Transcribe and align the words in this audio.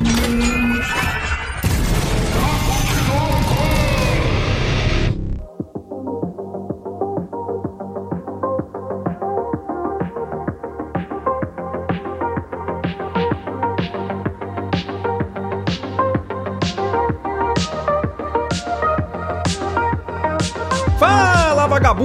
Mm-hmm. 0.00 0.57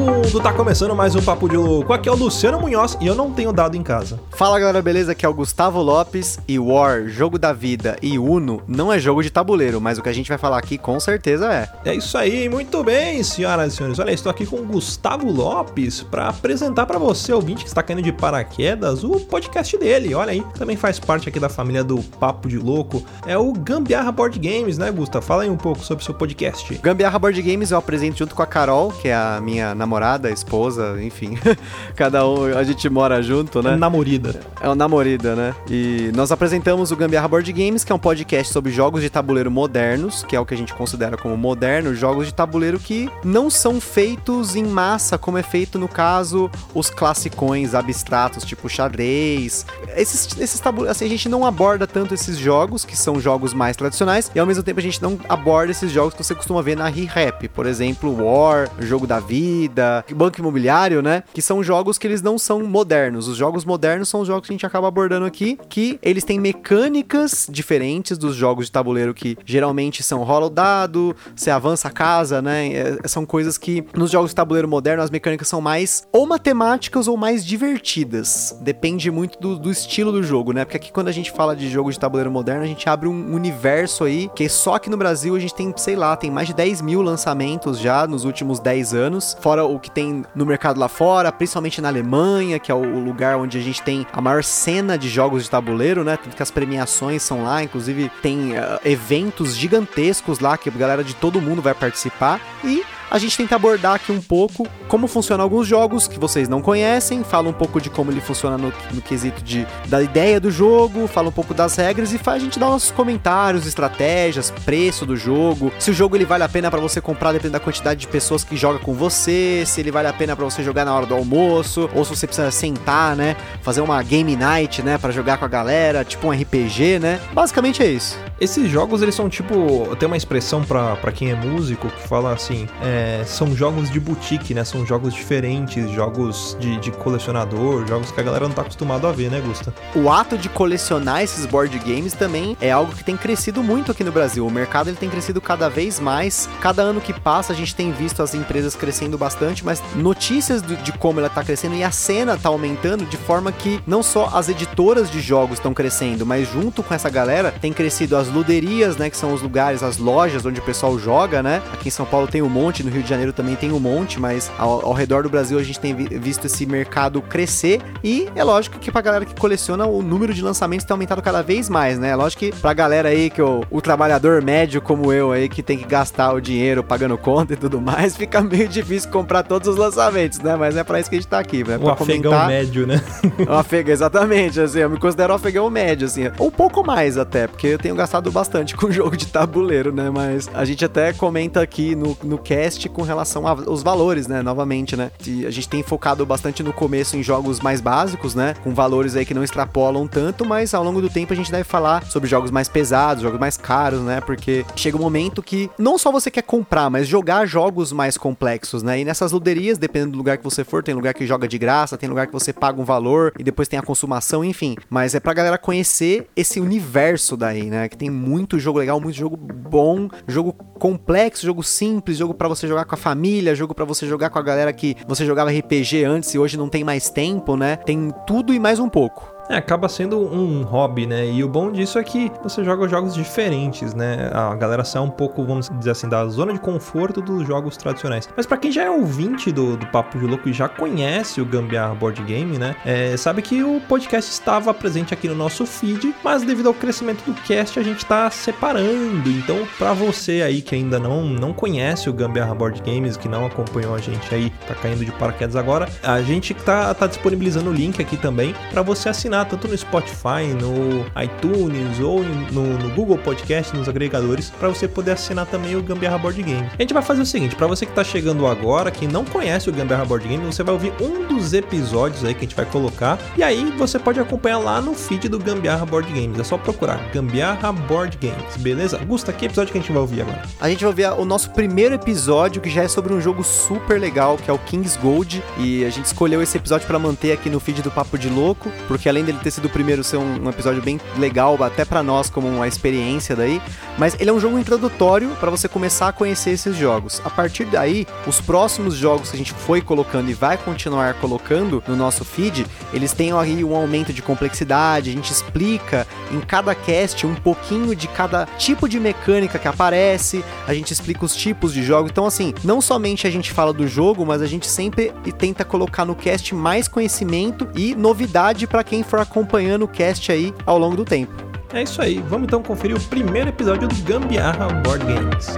Vagabundo! 0.03 0.41
Tá 0.41 0.51
começando 0.51 0.95
mais 0.95 1.15
um 1.15 1.21
Papo 1.21 1.47
de 1.47 1.55
Louco. 1.55 1.93
Aqui 1.93 2.09
é 2.09 2.11
o 2.11 2.15
Luciano 2.15 2.59
Munhoz 2.59 2.97
e 2.99 3.07
eu 3.07 3.15
não 3.15 3.31
tenho 3.31 3.53
dado 3.53 3.77
em 3.77 3.83
casa. 3.83 4.19
Fala 4.31 4.59
galera, 4.59 4.81
beleza? 4.81 5.13
Aqui 5.13 5.25
é 5.25 5.29
o 5.29 5.33
Gustavo 5.33 5.81
Lopes 5.81 6.39
e 6.47 6.59
War, 6.59 7.07
Jogo 7.07 7.39
da 7.39 7.53
Vida 7.53 7.97
e 8.01 8.19
Uno 8.19 8.61
não 8.67 8.91
é 8.91 8.99
jogo 8.99 9.23
de 9.23 9.29
tabuleiro, 9.29 9.79
mas 9.79 9.97
o 9.97 10.01
que 10.01 10.09
a 10.09 10.13
gente 10.13 10.27
vai 10.27 10.37
falar 10.37 10.57
aqui 10.57 10.77
com 10.77 10.99
certeza 10.99 11.51
é. 11.53 11.69
É 11.85 11.95
isso 11.95 12.17
aí, 12.17 12.49
muito 12.49 12.83
bem, 12.83 13.23
senhoras 13.23 13.73
e 13.73 13.77
senhores. 13.77 13.99
Olha, 13.99 14.11
estou 14.11 14.29
aqui 14.29 14.45
com 14.45 14.57
o 14.57 14.65
Gustavo 14.65 15.31
Lopes 15.31 16.01
para 16.01 16.29
apresentar 16.29 16.85
para 16.85 16.99
você, 16.99 17.31
ouvinte 17.31 17.63
que 17.63 17.69
está 17.69 17.81
caindo 17.81 18.01
de 18.01 18.11
paraquedas, 18.11 19.03
o 19.03 19.19
podcast 19.19 19.77
dele. 19.77 20.13
Olha 20.13 20.31
aí, 20.31 20.43
também 20.57 20.75
faz 20.75 20.99
parte 20.99 21.29
aqui 21.29 21.39
da 21.39 21.49
família 21.49 21.83
do 21.83 21.99
Papo 22.19 22.49
de 22.49 22.57
Louco. 22.57 23.03
É 23.25 23.37
o 23.37 23.53
Gambiarra 23.53 24.11
Board 24.11 24.37
Games, 24.39 24.77
né, 24.77 24.91
Gustavo? 24.91 25.25
Fala 25.25 25.43
aí 25.43 25.49
um 25.49 25.57
pouco 25.57 25.83
sobre 25.83 26.01
o 26.01 26.05
seu 26.05 26.13
podcast. 26.13 26.73
Gambiarra 26.81 27.19
Board 27.19 27.41
Games 27.41 27.71
eu 27.71 27.77
apresento 27.77 28.17
junto 28.17 28.35
com 28.35 28.41
a 28.41 28.47
Carol, 28.47 28.91
que 28.91 29.07
é 29.07 29.15
a 29.15 29.39
minha 29.41 29.53
minha 29.53 29.75
namorada, 29.93 30.31
esposa, 30.31 30.97
enfim. 31.01 31.37
Cada 31.95 32.27
um, 32.27 32.57
a 32.57 32.63
gente 32.63 32.89
mora 32.89 33.21
junto, 33.21 33.61
né? 33.61 33.73
É 33.73 33.75
namorida. 33.75 34.39
É 34.59 34.67
uma 34.67 34.75
namorida, 34.75 35.35
né? 35.35 35.55
E 35.69 36.11
nós 36.15 36.31
apresentamos 36.31 36.91
o 36.91 36.95
Gambiarra 36.95 37.27
Board 37.27 37.51
Games, 37.53 37.83
que 37.83 37.91
é 37.91 37.95
um 37.95 37.99
podcast 37.99 38.51
sobre 38.51 38.71
jogos 38.71 39.01
de 39.01 39.09
tabuleiro 39.09 39.51
modernos, 39.51 40.23
que 40.23 40.35
é 40.35 40.39
o 40.39 40.45
que 40.45 40.53
a 40.53 40.57
gente 40.57 40.73
considera 40.73 41.15
como 41.15 41.37
moderno, 41.37 41.93
jogos 41.93 42.25
de 42.25 42.33
tabuleiro 42.33 42.79
que 42.79 43.09
não 43.23 43.49
são 43.49 43.79
feitos 43.79 44.55
em 44.55 44.63
massa, 44.63 45.17
como 45.17 45.37
é 45.37 45.43
feito 45.43 45.77
no 45.77 45.87
caso 45.87 46.49
os 46.73 46.89
classicões 46.89 47.75
abstratos, 47.75 48.43
tipo 48.43 48.67
xadrez. 48.67 49.65
Esses, 49.95 50.27
esses 50.39 50.59
tabuleiros, 50.59 50.97
assim, 50.97 51.05
a 51.05 51.09
gente 51.09 51.29
não 51.29 51.45
aborda 51.45 51.85
tanto 51.85 52.15
esses 52.15 52.37
jogos, 52.37 52.83
que 52.83 52.97
são 52.97 53.19
jogos 53.19 53.53
mais 53.53 53.77
tradicionais, 53.77 54.31
e 54.33 54.39
ao 54.39 54.45
mesmo 54.45 54.63
tempo 54.63 54.79
a 54.79 54.83
gente 54.83 55.01
não 55.01 55.19
aborda 55.29 55.71
esses 55.71 55.91
jogos 55.91 56.15
que 56.15 56.23
você 56.23 56.33
costuma 56.33 56.61
ver 56.61 56.75
na 56.75 56.87
Re-Rap, 56.87 57.47
por 57.49 57.67
exemplo, 57.67 58.23
War, 58.23 58.69
Jogo 58.79 59.05
da 59.05 59.19
Vida, 59.19 59.82
banco 60.13 60.39
imobiliário, 60.39 61.01
né? 61.01 61.23
Que 61.33 61.41
são 61.41 61.63
jogos 61.63 61.97
que 61.97 62.07
eles 62.07 62.21
não 62.21 62.37
são 62.37 62.63
modernos. 62.63 63.27
Os 63.27 63.37
jogos 63.37 63.65
modernos 63.65 64.09
são 64.09 64.21
os 64.21 64.27
jogos 64.27 64.47
que 64.47 64.53
a 64.53 64.55
gente 64.55 64.65
acaba 64.65 64.87
abordando 64.87 65.25
aqui, 65.25 65.57
que 65.69 65.99
eles 66.01 66.23
têm 66.23 66.39
mecânicas 66.39 67.47
diferentes 67.49 68.17
dos 68.17 68.35
jogos 68.35 68.65
de 68.65 68.71
tabuleiro 68.71 69.13
que 69.13 69.37
geralmente 69.45 70.03
são 70.03 70.23
rola 70.23 70.47
o 70.47 70.49
dado, 70.49 71.15
você 71.35 71.49
avança 71.49 71.87
a 71.87 71.91
casa, 71.91 72.41
né? 72.41 72.73
É, 72.73 73.07
são 73.07 73.25
coisas 73.25 73.57
que 73.57 73.85
nos 73.95 74.11
jogos 74.11 74.31
de 74.31 74.35
tabuleiro 74.35 74.67
moderno 74.67 75.03
as 75.03 75.09
mecânicas 75.09 75.47
são 75.47 75.61
mais 75.61 76.07
ou 76.11 76.25
matemáticas 76.25 77.07
ou 77.07 77.17
mais 77.17 77.45
divertidas. 77.45 78.57
Depende 78.61 79.09
muito 79.11 79.39
do, 79.39 79.57
do 79.57 79.71
estilo 79.71 80.11
do 80.11 80.23
jogo, 80.23 80.53
né? 80.53 80.65
Porque 80.65 80.77
aqui 80.77 80.91
quando 80.91 81.07
a 81.07 81.11
gente 81.11 81.31
fala 81.31 81.55
de 81.55 81.69
jogo 81.69 81.91
de 81.91 81.99
tabuleiro 81.99 82.31
moderno, 82.31 82.63
a 82.63 82.67
gente 82.67 82.87
abre 82.89 83.07
um 83.07 83.33
universo 83.33 84.03
aí 84.03 84.29
que 84.35 84.47
só 84.49 84.75
aqui 84.75 84.89
no 84.89 84.97
Brasil 84.97 85.35
a 85.35 85.39
gente 85.39 85.53
tem, 85.53 85.73
sei 85.77 85.95
lá, 85.95 86.15
tem 86.15 86.31
mais 86.31 86.47
de 86.47 86.53
10 86.53 86.81
mil 86.81 87.01
lançamentos 87.01 87.79
já 87.79 88.07
nos 88.07 88.25
últimos 88.25 88.59
10 88.59 88.93
anos 88.93 89.37
fora 89.39 89.65
o 89.75 89.79
que 89.79 89.89
tem 89.89 90.23
no 90.35 90.45
mercado 90.45 90.79
lá 90.79 90.87
fora, 90.87 91.31
principalmente 91.31 91.81
na 91.81 91.87
Alemanha, 91.87 92.59
que 92.59 92.71
é 92.71 92.75
o 92.75 92.99
lugar 92.99 93.37
onde 93.37 93.57
a 93.57 93.61
gente 93.61 93.81
tem 93.81 94.05
a 94.11 94.21
maior 94.21 94.43
cena 94.43 94.97
de 94.97 95.09
jogos 95.09 95.43
de 95.43 95.49
tabuleiro, 95.49 96.03
né? 96.03 96.17
Tanto 96.17 96.35
que 96.35 96.43
as 96.43 96.51
premiações 96.51 97.21
são 97.21 97.43
lá, 97.43 97.63
inclusive 97.63 98.09
tem 98.21 98.53
uh, 98.53 98.79
eventos 98.85 99.55
gigantescos 99.55 100.39
lá 100.39 100.57
que 100.57 100.69
a 100.69 100.71
galera 100.71 101.03
de 101.03 101.15
todo 101.15 101.41
mundo 101.41 101.61
vai 101.61 101.73
participar 101.73 102.39
e 102.63 102.83
a 103.13 103.19
gente 103.19 103.37
tenta 103.37 103.55
abordar 103.55 103.93
aqui 103.93 104.11
um 104.11 104.19
pouco 104.19 104.67
como 104.87 105.07
funcionam 105.07 105.43
alguns 105.43 105.67
jogos 105.67 106.07
que 106.07 106.19
vocês 106.19 106.49
não 106.49 106.63
conhecem, 106.63 107.23
fala 107.23 107.47
um 107.47 107.53
pouco 107.53 107.79
de 107.79 107.87
como 107.87 108.09
ele 108.09 108.19
funciona 108.19 108.57
no, 108.57 108.73
no 108.91 109.01
quesito 109.03 109.43
de, 109.43 109.67
da 109.87 110.01
ideia 110.01 110.39
do 110.39 110.49
jogo, 110.49 111.05
fala 111.05 111.29
um 111.29 111.31
pouco 111.31 111.53
das 111.53 111.75
regras 111.75 112.11
e 112.11 112.17
faz 112.17 112.41
a 112.41 112.45
gente 112.45 112.57
dar 112.57 112.65
nossos 112.65 112.89
comentários, 112.89 113.67
estratégias, 113.67 114.49
preço 114.65 115.05
do 115.05 115.15
jogo, 115.15 115.71
se 115.77 115.91
o 115.91 115.93
jogo 115.93 116.15
ele 116.15 116.25
vale 116.25 116.43
a 116.43 116.49
pena 116.49 116.71
para 116.71 116.79
você 116.79 116.99
comprar 116.99 117.33
dependendo 117.33 117.53
da 117.53 117.59
quantidade 117.59 117.99
de 117.99 118.07
pessoas 118.07 118.43
que 118.43 118.57
joga 118.57 118.79
com 118.79 118.95
você, 118.95 119.63
se 119.63 119.79
ele 119.79 119.91
vale 119.91 120.07
a 120.07 120.13
pena 120.13 120.35
para 120.35 120.45
você 120.45 120.63
jogar 120.63 120.83
na 120.83 120.95
hora 120.95 121.05
do 121.05 121.13
almoço, 121.13 121.87
ou 121.93 122.03
se 122.03 122.15
você 122.15 122.25
precisa 122.25 122.49
sentar, 122.49 123.15
né, 123.15 123.35
fazer 123.61 123.81
uma 123.81 124.01
game 124.01 124.35
night, 124.35 124.81
né, 124.81 124.97
para 124.97 125.11
jogar 125.11 125.37
com 125.37 125.45
a 125.45 125.47
galera, 125.47 126.03
tipo 126.03 126.27
um 126.27 126.31
RPG, 126.31 126.97
né? 126.97 127.19
Basicamente 127.31 127.83
é 127.83 127.91
isso. 127.91 128.17
Esses 128.41 128.71
jogos 128.71 129.03
eles 129.03 129.13
são 129.13 129.29
tipo, 129.29 129.95
tem 129.99 130.07
uma 130.07 130.17
expressão 130.17 130.63
para 130.63 131.11
quem 131.11 131.29
é 131.29 131.35
músico 131.35 131.89
que 131.89 132.07
fala 132.07 132.33
assim, 132.33 132.67
é 132.81 133.02
é, 133.03 133.25
são 133.25 133.53
jogos 133.55 133.91
de 133.91 133.99
boutique, 133.99 134.53
né? 134.53 134.63
São 134.63 134.85
jogos 134.85 135.13
diferentes, 135.13 135.91
jogos 135.91 136.55
de, 136.59 136.77
de, 136.77 136.91
colecionador, 136.91 137.85
jogos 137.85 138.11
que 138.11 138.19
a 138.19 138.23
galera 138.23 138.47
não 138.47 138.55
tá 138.55 138.61
acostumado 138.61 139.05
a 139.05 139.11
ver, 139.11 139.29
né, 139.29 139.41
Gusta? 139.45 139.73
O 139.93 140.09
ato 140.09 140.37
de 140.37 140.47
colecionar 140.47 141.21
esses 141.21 141.45
board 141.45 141.77
games 141.79 142.13
também 142.13 142.55
é 142.61 142.71
algo 142.71 142.93
que 142.93 143.03
tem 143.03 143.17
crescido 143.17 143.61
muito 143.61 143.91
aqui 143.91 144.03
no 144.03 144.11
Brasil. 144.11 144.47
O 144.47 144.51
mercado 144.51 144.89
ele 144.89 144.95
tem 144.95 145.09
crescido 145.09 145.41
cada 145.41 145.69
vez 145.69 145.99
mais. 145.99 146.47
Cada 146.61 146.81
ano 146.81 147.01
que 147.01 147.11
passa 147.11 147.51
a 147.51 147.55
gente 147.55 147.75
tem 147.75 147.91
visto 147.91 148.23
as 148.23 148.33
empresas 148.33 148.75
crescendo 148.75 149.17
bastante, 149.17 149.65
mas 149.65 149.83
notícias 149.95 150.61
de, 150.61 150.91
como 150.93 151.19
ela 151.19 151.29
tá 151.29 151.43
crescendo 151.43 151.75
e 151.75 151.83
a 151.83 151.91
cena 151.91 152.37
tá 152.37 152.49
aumentando 152.49 153.05
de 153.05 153.17
forma 153.17 153.51
que 153.51 153.81
não 153.85 154.01
só 154.01 154.29
as 154.33 154.47
editoras 154.47 155.11
de 155.11 155.19
jogos 155.19 155.57
estão 155.57 155.73
crescendo, 155.73 156.25
mas 156.25 156.49
junto 156.49 156.81
com 156.81 156.93
essa 156.93 157.09
galera 157.09 157.51
tem 157.51 157.73
crescido 157.73 158.15
as 158.15 158.27
luderias, 158.27 158.95
né, 158.95 159.09
que 159.09 159.17
são 159.17 159.33
os 159.33 159.41
lugares, 159.41 159.83
as 159.83 159.97
lojas 159.97 160.45
onde 160.45 160.59
o 160.59 160.63
pessoal 160.63 160.97
joga, 160.97 161.43
né? 161.43 161.61
Aqui 161.73 161.89
em 161.89 161.91
São 161.91 162.05
Paulo 162.05 162.27
tem 162.27 162.41
um 162.41 162.49
monte, 162.49 162.82
no 162.83 162.89
Rio 162.89 163.03
de 163.03 163.09
Janeiro 163.09 163.33
também 163.33 163.55
tem 163.55 163.71
um 163.71 163.79
monte, 163.79 164.19
mas 164.19 164.51
ao, 164.57 164.85
ao 164.85 164.93
redor 164.93 165.23
do 165.23 165.29
Brasil 165.29 165.57
a 165.57 165.63
gente 165.63 165.79
tem 165.79 165.95
visto 165.95 166.45
esse 166.45 166.65
mercado 166.65 167.21
crescer 167.21 167.81
e 168.03 168.29
é 168.35 168.43
lógico 168.43 168.79
que 168.79 168.91
pra 168.91 169.01
galera 169.01 169.25
que 169.25 169.35
coleciona 169.35 169.85
o 169.85 170.01
número 170.01 170.33
de 170.33 170.41
lançamentos 170.41 170.85
tem 170.85 170.93
aumentado 170.93 171.21
cada 171.21 171.41
vez 171.41 171.69
mais, 171.69 171.97
né? 171.97 172.09
É 172.09 172.15
lógico 172.15 172.41
que 172.41 172.51
pra 172.51 172.73
galera 172.73 173.09
aí 173.09 173.29
que 173.29 173.41
o, 173.41 173.63
o 173.69 173.81
trabalhador 173.81 174.41
médio 174.41 174.81
como 174.81 175.11
eu 175.11 175.31
aí 175.31 175.49
que 175.49 175.63
tem 175.63 175.77
que 175.77 175.85
gastar 175.85 176.33
o 176.33 176.41
dinheiro 176.41 176.83
pagando 176.83 177.17
conta 177.17 177.53
e 177.53 177.55
tudo 177.55 177.81
mais, 177.81 178.15
fica 178.17 178.41
meio 178.41 178.67
difícil 178.67 179.09
comprar 179.09 179.43
todos 179.43 179.67
os 179.67 179.77
lançamentos, 179.77 180.39
né? 180.39 180.55
Mas 180.55 180.75
é 180.77 180.83
pra 180.83 180.99
isso 180.99 181.09
que 181.09 181.15
a 181.15 181.19
gente 181.19 181.29
tá 181.29 181.39
aqui, 181.39 181.63
né? 181.63 181.77
Pra 181.77 181.87
o 181.87 181.91
afegão 181.91 182.31
comentar... 182.31 182.47
médio, 182.47 182.87
né? 182.87 183.01
o 183.47 183.53
afegão, 183.53 183.93
exatamente, 183.93 184.59
assim, 184.59 184.79
eu 184.79 184.89
me 184.89 184.97
considero 184.97 185.33
um 185.33 185.35
afegão 185.35 185.69
médio, 185.69 186.05
assim, 186.05 186.23
um 186.39 186.51
pouco 186.51 186.85
mais 186.85 187.17
até, 187.17 187.47
porque 187.47 187.67
eu 187.67 187.77
tenho 187.77 187.95
gastado 187.95 188.31
bastante 188.31 188.75
com 188.75 188.89
jogo 188.91 189.15
de 189.15 189.27
tabuleiro, 189.27 189.91
né? 189.91 190.09
Mas 190.09 190.49
a 190.53 190.65
gente 190.65 190.83
até 190.83 191.13
comenta 191.13 191.61
aqui 191.61 191.95
no, 191.95 192.17
no 192.23 192.37
cast 192.37 192.72
com 192.89 193.01
relação 193.01 193.47
aos 193.47 193.83
valores, 193.83 194.27
né? 194.27 194.41
Novamente, 194.41 194.95
né? 194.95 195.11
A 195.45 195.51
gente 195.51 195.69
tem 195.69 195.83
focado 195.83 196.25
bastante 196.25 196.63
no 196.63 196.73
começo 196.73 197.17
em 197.17 197.23
jogos 197.23 197.59
mais 197.59 197.81
básicos, 197.81 198.35
né? 198.35 198.55
Com 198.63 198.73
valores 198.73 199.15
aí 199.15 199.25
que 199.25 199.33
não 199.33 199.43
extrapolam 199.43 200.07
tanto, 200.07 200.45
mas 200.45 200.73
ao 200.73 200.83
longo 200.83 201.01
do 201.01 201.09
tempo 201.09 201.33
a 201.33 201.35
gente 201.35 201.51
deve 201.51 201.63
falar 201.63 202.05
sobre 202.05 202.29
jogos 202.29 202.51
mais 202.51 202.67
pesados, 202.67 203.23
jogos 203.23 203.39
mais 203.39 203.57
caros, 203.57 204.01
né? 204.01 204.21
Porque 204.21 204.65
chega 204.75 204.97
um 204.97 205.01
momento 205.01 205.41
que 205.41 205.69
não 205.77 205.97
só 205.97 206.11
você 206.11 206.29
quer 206.29 206.43
comprar, 206.43 206.89
mas 206.89 207.07
jogar 207.07 207.45
jogos 207.45 207.91
mais 207.91 208.17
complexos, 208.17 208.83
né? 208.83 208.99
E 208.99 209.05
nessas 209.05 209.31
luderias, 209.31 209.77
dependendo 209.77 210.13
do 210.13 210.17
lugar 210.17 210.37
que 210.37 210.43
você 210.43 210.63
for, 210.63 210.83
tem 210.83 210.93
lugar 210.93 211.13
que 211.13 211.25
joga 211.25 211.47
de 211.47 211.57
graça, 211.57 211.97
tem 211.97 212.09
lugar 212.09 212.27
que 212.27 212.33
você 212.33 212.51
paga 212.51 212.81
um 212.81 212.85
valor 212.85 213.33
e 213.37 213.43
depois 213.43 213.67
tem 213.67 213.79
a 213.79 213.83
consumação, 213.83 214.43
enfim. 214.43 214.75
Mas 214.89 215.15
é 215.15 215.19
pra 215.19 215.33
galera 215.33 215.57
conhecer 215.57 216.27
esse 216.35 216.59
universo 216.59 217.35
daí, 217.37 217.69
né? 217.69 217.87
Que 217.89 217.97
tem 217.97 218.09
muito 218.09 218.59
jogo 218.59 218.79
legal, 218.79 218.99
muito 218.99 219.15
jogo 219.15 219.37
bom, 219.37 220.09
jogo 220.27 220.53
complexo, 220.53 221.45
jogo 221.45 221.63
simples, 221.63 222.17
jogo 222.17 222.33
para 222.33 222.47
você 222.47 222.62
jogar 222.67 222.85
com 222.85 222.95
a 222.95 222.97
família, 222.97 223.55
jogo 223.55 223.73
para 223.73 223.85
você 223.85 224.07
jogar 224.07 224.29
com 224.29 224.39
a 224.39 224.43
galera 224.43 224.71
que 224.71 224.95
você 225.07 225.25
jogava 225.25 225.51
RPG 225.51 226.03
antes 226.03 226.33
e 226.33 226.39
hoje 226.39 226.57
não 226.57 226.69
tem 226.69 226.83
mais 226.83 227.09
tempo, 227.09 227.55
né? 227.55 227.75
Tem 227.77 228.11
tudo 228.27 228.53
e 228.53 228.59
mais 228.59 228.79
um 228.79 228.89
pouco. 228.89 229.32
É, 229.49 229.57
acaba 229.57 229.89
sendo 229.89 230.17
um 230.19 230.63
hobby, 230.63 231.05
né? 231.05 231.29
E 231.29 231.43
o 231.43 231.49
bom 231.49 231.71
disso 231.71 231.99
é 231.99 232.03
que 232.03 232.31
você 232.41 232.63
joga 232.63 232.87
jogos 232.87 233.13
diferentes, 233.13 233.93
né? 233.93 234.29
A 234.33 234.55
galera 234.55 234.83
sai 234.83 235.01
um 235.01 235.09
pouco, 235.09 235.43
vamos 235.43 235.69
dizer 235.77 235.91
assim, 235.91 236.07
da 236.07 236.25
zona 236.27 236.53
de 236.53 236.59
conforto 236.59 237.21
dos 237.21 237.45
jogos 237.45 237.75
tradicionais. 237.75 238.29
Mas 238.35 238.45
para 238.45 238.57
quem 238.57 238.71
já 238.71 238.83
é 238.83 238.89
ouvinte 238.89 239.51
do, 239.51 239.75
do 239.75 239.85
Papo 239.87 240.17
de 240.17 240.25
Louco 240.25 240.47
e 240.47 240.53
já 240.53 240.69
conhece 240.69 241.41
o 241.41 241.45
Gambiarra 241.45 241.93
Board 241.93 242.21
Game, 242.23 242.57
né? 242.57 242.75
É, 242.85 243.17
sabe 243.17 243.41
que 243.41 243.63
o 243.63 243.81
podcast 243.81 244.31
estava 244.31 244.73
presente 244.73 245.13
aqui 245.13 245.27
no 245.27 245.35
nosso 245.35 245.65
feed, 245.65 246.15
mas 246.23 246.43
devido 246.43 246.67
ao 246.67 246.73
crescimento 246.73 247.23
do 247.25 247.33
cast 247.41 247.77
a 247.79 247.83
gente 247.83 248.05
tá 248.05 248.29
separando. 248.29 249.29
Então, 249.29 249.67
para 249.77 249.93
você 249.93 250.41
aí 250.41 250.61
que 250.61 250.73
ainda 250.73 250.99
não, 250.99 251.23
não 251.25 251.53
conhece 251.53 252.09
o 252.09 252.13
Gambiarra 252.13 252.55
Board 252.55 252.81
Games, 252.81 253.17
que 253.17 253.27
não 253.27 253.45
acompanhou 253.45 253.93
a 253.93 253.99
gente 253.99 254.33
aí, 254.33 254.49
tá 254.67 254.73
caindo 254.73 255.03
de 255.03 255.11
paraquedas 255.11 255.55
agora, 255.55 255.89
a 256.01 256.21
gente 256.21 256.53
tá, 256.53 256.93
tá 256.93 257.07
disponibilizando 257.07 257.69
o 257.69 257.73
link 257.73 258.01
aqui 258.01 258.15
também 258.15 258.55
para 258.71 258.81
você 258.81 259.09
assinar 259.09 259.32
assinar 259.33 259.45
tanto 259.47 259.67
no 259.67 259.75
Spotify, 259.75 260.45
no 260.59 261.05
iTunes 261.21 261.99
ou 261.99 262.23
no, 262.23 262.77
no 262.77 262.89
Google 262.89 263.17
Podcast, 263.17 263.75
nos 263.75 263.89
agregadores, 263.89 264.51
para 264.51 264.69
você 264.69 264.87
poder 264.87 265.11
assinar 265.11 265.47
também 265.47 265.75
o 265.75 265.81
Gambiarra 265.81 266.17
Board 266.19 266.41
Game. 266.41 266.67
A 266.77 266.81
gente 266.81 266.93
vai 266.93 267.01
fazer 267.01 267.23
o 267.23 267.25
seguinte, 267.25 267.55
para 267.55 267.65
você 267.65 267.85
que 267.85 267.91
tá 267.91 268.03
chegando 268.03 268.45
agora, 268.45 268.91
que 268.91 269.07
não 269.07 269.25
conhece 269.25 269.69
o 269.69 269.73
Gambiarra 269.73 270.05
Board 270.05 270.27
Game, 270.27 270.45
você 270.45 270.61
vai 270.61 270.73
ouvir 270.73 270.93
um 271.01 271.27
dos 271.27 271.53
episódios 271.53 272.23
aí 272.23 272.33
que 272.33 272.41
a 272.41 272.43
gente 272.43 272.55
vai 272.55 272.65
colocar, 272.65 273.17
e 273.35 273.41
aí 273.41 273.73
você 273.77 273.97
pode 273.97 274.19
acompanhar 274.19 274.59
lá 274.59 274.79
no 274.79 274.93
feed 274.93 275.27
do 275.27 275.39
Gambiarra 275.39 275.85
Board 275.85 276.11
Games. 276.11 276.39
É 276.39 276.43
só 276.43 276.57
procurar 276.57 276.97
Gambiarra 277.11 277.71
Board 277.71 278.17
Games, 278.21 278.57
beleza? 278.57 278.99
Gusta, 278.99 279.33
que 279.33 279.45
episódio 279.45 279.71
que 279.71 279.79
a 279.79 279.81
gente 279.81 279.91
vai 279.91 280.01
ouvir 280.01 280.21
agora? 280.21 280.43
A 280.59 280.69
gente 280.69 280.81
vai 280.81 280.89
ouvir 280.89 281.05
o 281.19 281.25
nosso 281.25 281.49
primeiro 281.51 281.95
episódio, 281.95 282.61
que 282.61 282.69
já 282.69 282.83
é 282.83 282.87
sobre 282.87 283.13
um 283.13 283.19
jogo 283.19 283.43
super 283.43 283.99
legal, 283.99 284.37
que 284.37 284.49
é 284.49 284.53
o 284.53 284.59
King's 284.59 284.95
Gold, 284.97 285.43
e 285.57 285.83
a 285.85 285.89
gente 285.89 286.05
escolheu 286.05 286.41
esse 286.41 286.55
episódio 286.57 286.85
para 286.85 286.99
manter 286.99 287.31
aqui 287.31 287.49
no 287.49 287.59
feed 287.59 287.81
do 287.81 287.89
Papo 287.89 288.17
de 288.17 288.29
Louco, 288.29 288.71
porque 288.87 289.09
além 289.09 289.22
dele 289.23 289.39
ter 289.41 289.51
sido 289.51 289.65
o 289.65 289.69
primeiro 289.69 290.03
ser 290.03 290.17
um, 290.17 290.45
um 290.45 290.49
episódio 290.49 290.81
bem 290.81 290.99
legal, 291.17 291.61
até 291.63 291.85
para 291.85 292.03
nós 292.03 292.29
como 292.29 292.47
uma 292.47 292.67
experiência 292.67 293.35
daí, 293.35 293.61
mas 293.97 294.15
ele 294.19 294.29
é 294.29 294.33
um 294.33 294.39
jogo 294.39 294.57
introdutório 294.57 295.29
para 295.39 295.49
você 295.49 295.67
começar 295.67 296.09
a 296.09 296.11
conhecer 296.11 296.51
esses 296.51 296.75
jogos. 296.75 297.21
A 297.23 297.29
partir 297.29 297.65
daí, 297.65 298.07
os 298.27 298.41
próximos 298.41 298.95
jogos 298.95 299.29
que 299.29 299.35
a 299.35 299.37
gente 299.37 299.53
foi 299.53 299.81
colocando 299.81 300.29
e 300.29 300.33
vai 300.33 300.57
continuar 300.57 301.13
colocando 301.15 301.83
no 301.87 301.95
nosso 301.95 302.25
feed, 302.25 302.65
eles 302.93 303.13
têm 303.13 303.31
aí 303.33 303.63
um 303.63 303.75
aumento 303.75 304.13
de 304.13 304.21
complexidade, 304.21 305.09
a 305.09 305.13
gente 305.13 305.31
explica 305.31 306.07
em 306.31 306.39
cada 306.39 306.73
cast 306.75 307.25
um 307.25 307.35
pouquinho 307.35 307.95
de 307.95 308.07
cada 308.07 308.45
tipo 308.57 308.87
de 308.87 308.99
mecânica 308.99 309.59
que 309.59 309.67
aparece, 309.67 310.43
a 310.67 310.73
gente 310.73 310.91
explica 310.91 311.25
os 311.25 311.35
tipos 311.35 311.73
de 311.73 311.83
jogo. 311.83 312.09
Então, 312.09 312.25
assim, 312.25 312.53
não 312.63 312.81
somente 312.81 313.27
a 313.27 313.31
gente 313.31 313.51
fala 313.51 313.73
do 313.73 313.87
jogo, 313.87 314.25
mas 314.25 314.41
a 314.41 314.47
gente 314.47 314.67
sempre 314.67 315.13
tenta 315.37 315.63
colocar 315.63 316.05
no 316.05 316.15
cast 316.15 316.53
mais 316.55 316.87
conhecimento 316.87 317.67
e 317.75 317.95
novidade 317.95 318.67
para 318.67 318.83
quem 318.83 319.03
for 319.13 319.19
acompanhando 319.19 319.83
o 319.83 319.87
cast 319.87 320.31
aí 320.31 320.51
ao 320.65 320.79
longo 320.79 320.95
do 320.95 321.05
tempo. 321.05 321.31
É 321.71 321.83
isso 321.83 322.01
aí, 322.01 322.17
vamos 322.27 322.47
então 322.47 322.63
conferir 322.63 322.97
o 322.97 322.99
primeiro 322.99 323.49
episódio 323.49 323.87
do 323.87 323.95
Gambiarra 324.01 324.67
Board 324.81 325.05
Games. 325.05 325.49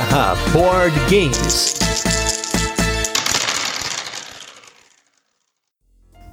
Gambiarra 0.00 0.34
Board 0.52 0.98
Games. 1.10 1.74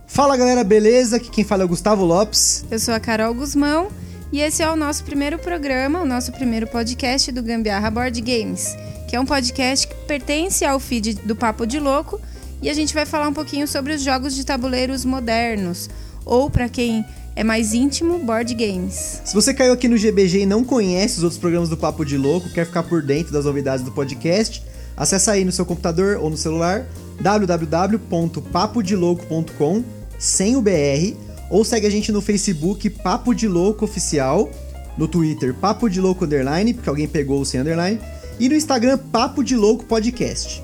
Fala 0.07 0.37
galera, 0.37 0.63
beleza? 0.63 1.17
Aqui 1.17 1.29
quem 1.29 1.43
fala 1.43 1.63
é 1.63 1.65
o 1.65 1.67
Gustavo 1.67 2.05
Lopes. 2.05 2.65
Eu 2.71 2.79
sou 2.79 2.93
a 2.93 2.99
Carol 2.99 3.33
Guzmão 3.33 3.89
e 4.31 4.39
esse 4.39 4.63
é 4.63 4.71
o 4.71 4.75
nosso 4.75 5.03
primeiro 5.03 5.37
programa, 5.37 6.01
o 6.01 6.05
nosso 6.05 6.31
primeiro 6.31 6.67
podcast 6.67 7.29
do 7.31 7.43
Gambiarra 7.43 7.91
Board 7.91 8.21
Games, 8.21 8.75
que 9.09 9.15
é 9.17 9.19
um 9.19 9.25
podcast 9.25 9.85
que 9.85 9.95
pertence 10.05 10.63
ao 10.63 10.79
feed 10.79 11.15
do 11.25 11.35
Papo 11.35 11.67
de 11.67 11.77
Louco 11.77 12.21
e 12.61 12.69
a 12.69 12.73
gente 12.73 12.93
vai 12.93 13.05
falar 13.05 13.27
um 13.27 13.33
pouquinho 13.33 13.67
sobre 13.67 13.93
os 13.93 14.01
jogos 14.01 14.33
de 14.33 14.45
tabuleiros 14.45 15.03
modernos, 15.03 15.89
ou 16.25 16.49
para 16.49 16.69
quem 16.69 17.05
é 17.37 17.43
mais 17.43 17.71
íntimo, 17.71 18.17
board 18.17 18.51
games. 18.55 19.21
Se 19.23 19.35
você 19.35 19.53
caiu 19.53 19.71
aqui 19.71 19.87
no 19.87 19.95
GBG 19.95 20.39
e 20.39 20.45
não 20.47 20.63
conhece 20.63 21.17
os 21.17 21.23
outros 21.23 21.39
programas 21.39 21.69
do 21.69 21.77
Papo 21.77 22.03
de 22.03 22.17
Louco, 22.17 22.49
quer 22.49 22.65
ficar 22.65 22.81
por 22.81 23.03
dentro 23.03 23.31
das 23.31 23.45
novidades 23.45 23.85
do 23.85 23.91
podcast, 23.91 24.63
acessa 24.97 25.33
aí 25.33 25.45
no 25.45 25.51
seu 25.51 25.63
computador 25.63 26.17
ou 26.17 26.31
no 26.31 26.37
celular 26.37 26.87
www.papodilouco.com 27.21 29.83
sem 30.17 30.55
o 30.55 30.63
BR 30.63 31.13
ou 31.51 31.63
segue 31.63 31.85
a 31.85 31.91
gente 31.91 32.11
no 32.11 32.23
Facebook 32.23 32.89
Papo 32.89 33.35
de 33.35 33.47
Louco 33.47 33.85
Oficial, 33.85 34.49
no 34.97 35.07
Twitter 35.07 35.53
Papo 35.53 35.91
de 35.91 36.01
Louco 36.01 36.25
Underline, 36.25 36.73
porque 36.73 36.89
alguém 36.89 37.07
pegou 37.07 37.39
o 37.39 37.45
sem 37.45 37.61
underline, 37.61 37.99
e 38.39 38.49
no 38.49 38.55
Instagram 38.55 38.97
Papo 38.97 39.43
de 39.43 39.55
Louco 39.55 39.85
Podcast. 39.85 40.63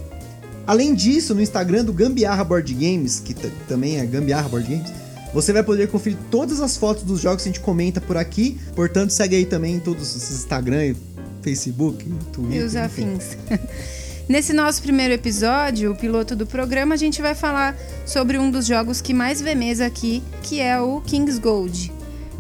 Além 0.65 0.95
disso, 0.95 1.35
no 1.35 1.41
Instagram 1.41 1.85
do 1.85 1.93
Gambiarra 1.93 2.43
Board 2.43 2.73
Games, 2.73 3.19
que 3.19 3.35
também 3.67 3.99
é 3.99 4.05
Gambiarra 4.07 4.49
Board 4.49 4.67
Games, 4.67 5.02
você 5.33 5.51
vai 5.51 5.63
poder 5.63 5.87
conferir 5.89 6.17
todas 6.29 6.61
as 6.61 6.77
fotos 6.77 7.03
dos 7.03 7.19
jogos 7.19 7.43
que 7.43 7.49
a 7.49 7.51
gente 7.51 7.61
comenta 7.61 7.99
por 7.99 8.17
aqui. 8.17 8.57
Portanto, 8.75 9.11
segue 9.11 9.35
aí 9.35 9.45
também 9.45 9.79
todos 9.79 10.15
os 10.15 10.31
Instagram, 10.31 10.95
Facebook, 11.41 12.05
Twitter. 12.31 12.61
E 12.61 12.63
os 12.63 12.75
afins. 12.75 13.37
Nesse 14.29 14.53
nosso 14.53 14.81
primeiro 14.81 15.13
episódio, 15.13 15.91
o 15.91 15.95
piloto 15.95 16.33
do 16.33 16.47
programa, 16.47 16.95
a 16.95 16.97
gente 16.97 17.21
vai 17.21 17.35
falar 17.35 17.75
sobre 18.05 18.37
um 18.37 18.49
dos 18.49 18.65
jogos 18.65 19.01
que 19.01 19.13
mais 19.13 19.41
vê 19.41 19.53
mesa 19.53 19.85
aqui, 19.85 20.23
que 20.41 20.61
é 20.61 20.79
o 20.79 21.01
King's 21.01 21.39
Gold. 21.39 21.91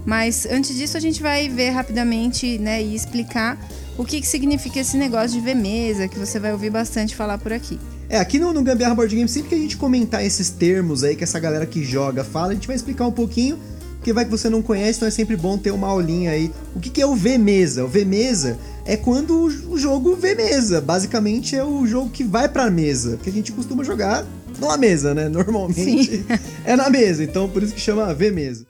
Mas 0.05 0.45
antes 0.45 0.77
disso, 0.77 0.95
a 0.95 0.99
gente 0.99 1.21
vai 1.21 1.49
ver 1.49 1.71
rapidamente 1.71 2.57
né, 2.57 2.81
e 2.81 2.95
explicar 2.95 3.59
o 3.97 4.05
que, 4.05 4.21
que 4.21 4.27
significa 4.27 4.79
esse 4.79 4.97
negócio 4.97 5.31
de 5.31 5.41
ver 5.41 5.55
mesa, 5.55 6.07
que 6.07 6.17
você 6.17 6.39
vai 6.39 6.53
ouvir 6.53 6.69
bastante 6.69 7.15
falar 7.15 7.37
por 7.37 7.51
aqui. 7.51 7.77
É, 8.13 8.19
aqui 8.19 8.37
no, 8.37 8.53
no 8.53 8.61
Gambiarra 8.61 8.93
Board 8.93 9.15
Game, 9.15 9.27
sempre 9.27 9.49
que 9.49 9.55
a 9.55 9.57
gente 9.57 9.75
comentar 9.75 10.23
esses 10.23 10.51
termos 10.51 11.03
aí 11.03 11.15
que 11.15 11.23
essa 11.23 11.39
galera 11.39 11.65
que 11.65 11.83
joga 11.83 12.23
fala, 12.23 12.51
a 12.51 12.53
gente 12.53 12.67
vai 12.67 12.75
explicar 12.75 13.07
um 13.07 13.11
pouquinho, 13.11 13.57
porque 13.95 14.13
vai 14.13 14.23
que 14.23 14.29
você 14.29 14.51
não 14.51 14.61
conhece, 14.61 14.99
então 14.99 15.07
é 15.07 15.11
sempre 15.11 15.35
bom 15.35 15.57
ter 15.57 15.71
uma 15.71 15.87
aulinha 15.87 16.29
aí. 16.29 16.51
O 16.75 16.79
que, 16.79 16.91
que 16.91 17.01
é 17.01 17.07
o 17.07 17.15
V-mesa? 17.15 17.83
O 17.83 17.87
V-mesa 17.87 18.59
é 18.85 18.95
quando 18.95 19.35
o 19.67 19.79
jogo 19.79 20.15
vê 20.15 20.35
mesa. 20.35 20.79
Basicamente 20.79 21.55
é 21.55 21.63
o 21.63 21.87
jogo 21.87 22.11
que 22.11 22.23
vai 22.23 22.47
pra 22.47 22.69
mesa, 22.69 23.17
que 23.17 23.31
a 23.31 23.33
gente 23.33 23.51
costuma 23.51 23.83
jogar 23.83 24.23
numa 24.59 24.77
mesa, 24.77 25.15
né? 25.15 25.27
Normalmente 25.27 26.17
Sim. 26.17 26.25
é 26.65 26.75
na 26.75 26.91
mesa, 26.91 27.23
então 27.23 27.49
por 27.49 27.63
isso 27.63 27.73
que 27.73 27.81
chama 27.81 28.13
V-mesa. 28.13 28.63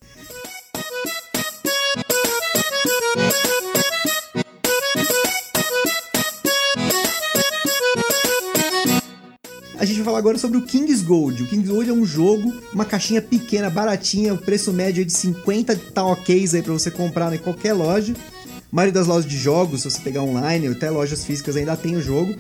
A 9.84 9.86
gente 9.86 9.98
vai 9.98 10.06
falar 10.06 10.20
agora 10.20 10.38
sobre 10.38 10.58
o 10.58 10.62
King's 10.62 11.02
Gold. 11.02 11.44
O 11.44 11.46
King's 11.46 11.68
Gold 11.68 11.90
é 11.90 11.94
um 11.94 12.06
jogo, 12.06 12.54
uma 12.72 12.86
caixinha 12.86 13.22
pequena, 13.22 13.70
baratinha, 13.70 14.34
o 14.34 14.38
preço 14.38 14.72
médio 14.72 15.02
é 15.02 15.04
de 15.04 15.12
50 15.12 15.76
tá 15.94 16.06
ok 16.06 16.48
aí 16.54 16.62
para 16.62 16.72
você 16.72 16.90
comprar 16.90 17.34
em 17.34 17.38
qualquer 17.38 17.74
loja. 17.74 18.14
A 18.14 18.56
maioria 18.72 18.94
das 18.94 19.08
lojas 19.08 19.30
de 19.30 19.38
jogos, 19.38 19.82
se 19.82 19.92
você 19.92 20.00
pegar 20.00 20.22
online, 20.22 20.70
ou 20.70 20.74
até 20.74 20.90
lojas 20.90 21.26
físicas 21.26 21.58
ainda 21.58 21.76
tem 21.76 21.98
o 21.98 22.02
jogo. 22.02 22.34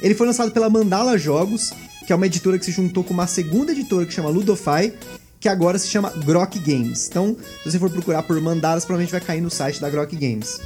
Ele 0.00 0.14
foi 0.14 0.26
lançado 0.26 0.52
pela 0.52 0.70
Mandala 0.70 1.18
Jogos, 1.18 1.70
que 2.06 2.14
é 2.14 2.16
uma 2.16 2.24
editora 2.24 2.58
que 2.58 2.64
se 2.64 2.72
juntou 2.72 3.04
com 3.04 3.12
uma 3.12 3.26
segunda 3.26 3.72
editora 3.72 4.06
que 4.06 4.14
chama 4.14 4.30
Ludofy, 4.30 4.94
que 5.38 5.50
agora 5.50 5.78
se 5.78 5.86
chama 5.86 6.08
Grok 6.24 6.58
Games. 6.60 7.08
Então, 7.10 7.36
se 7.62 7.70
você 7.70 7.78
for 7.78 7.90
procurar 7.90 8.22
por 8.22 8.40
Mandalas, 8.40 8.86
provavelmente 8.86 9.12
vai 9.12 9.20
cair 9.20 9.42
no 9.42 9.50
site 9.50 9.82
da 9.82 9.90
Grok 9.90 10.16
Games. 10.16 10.58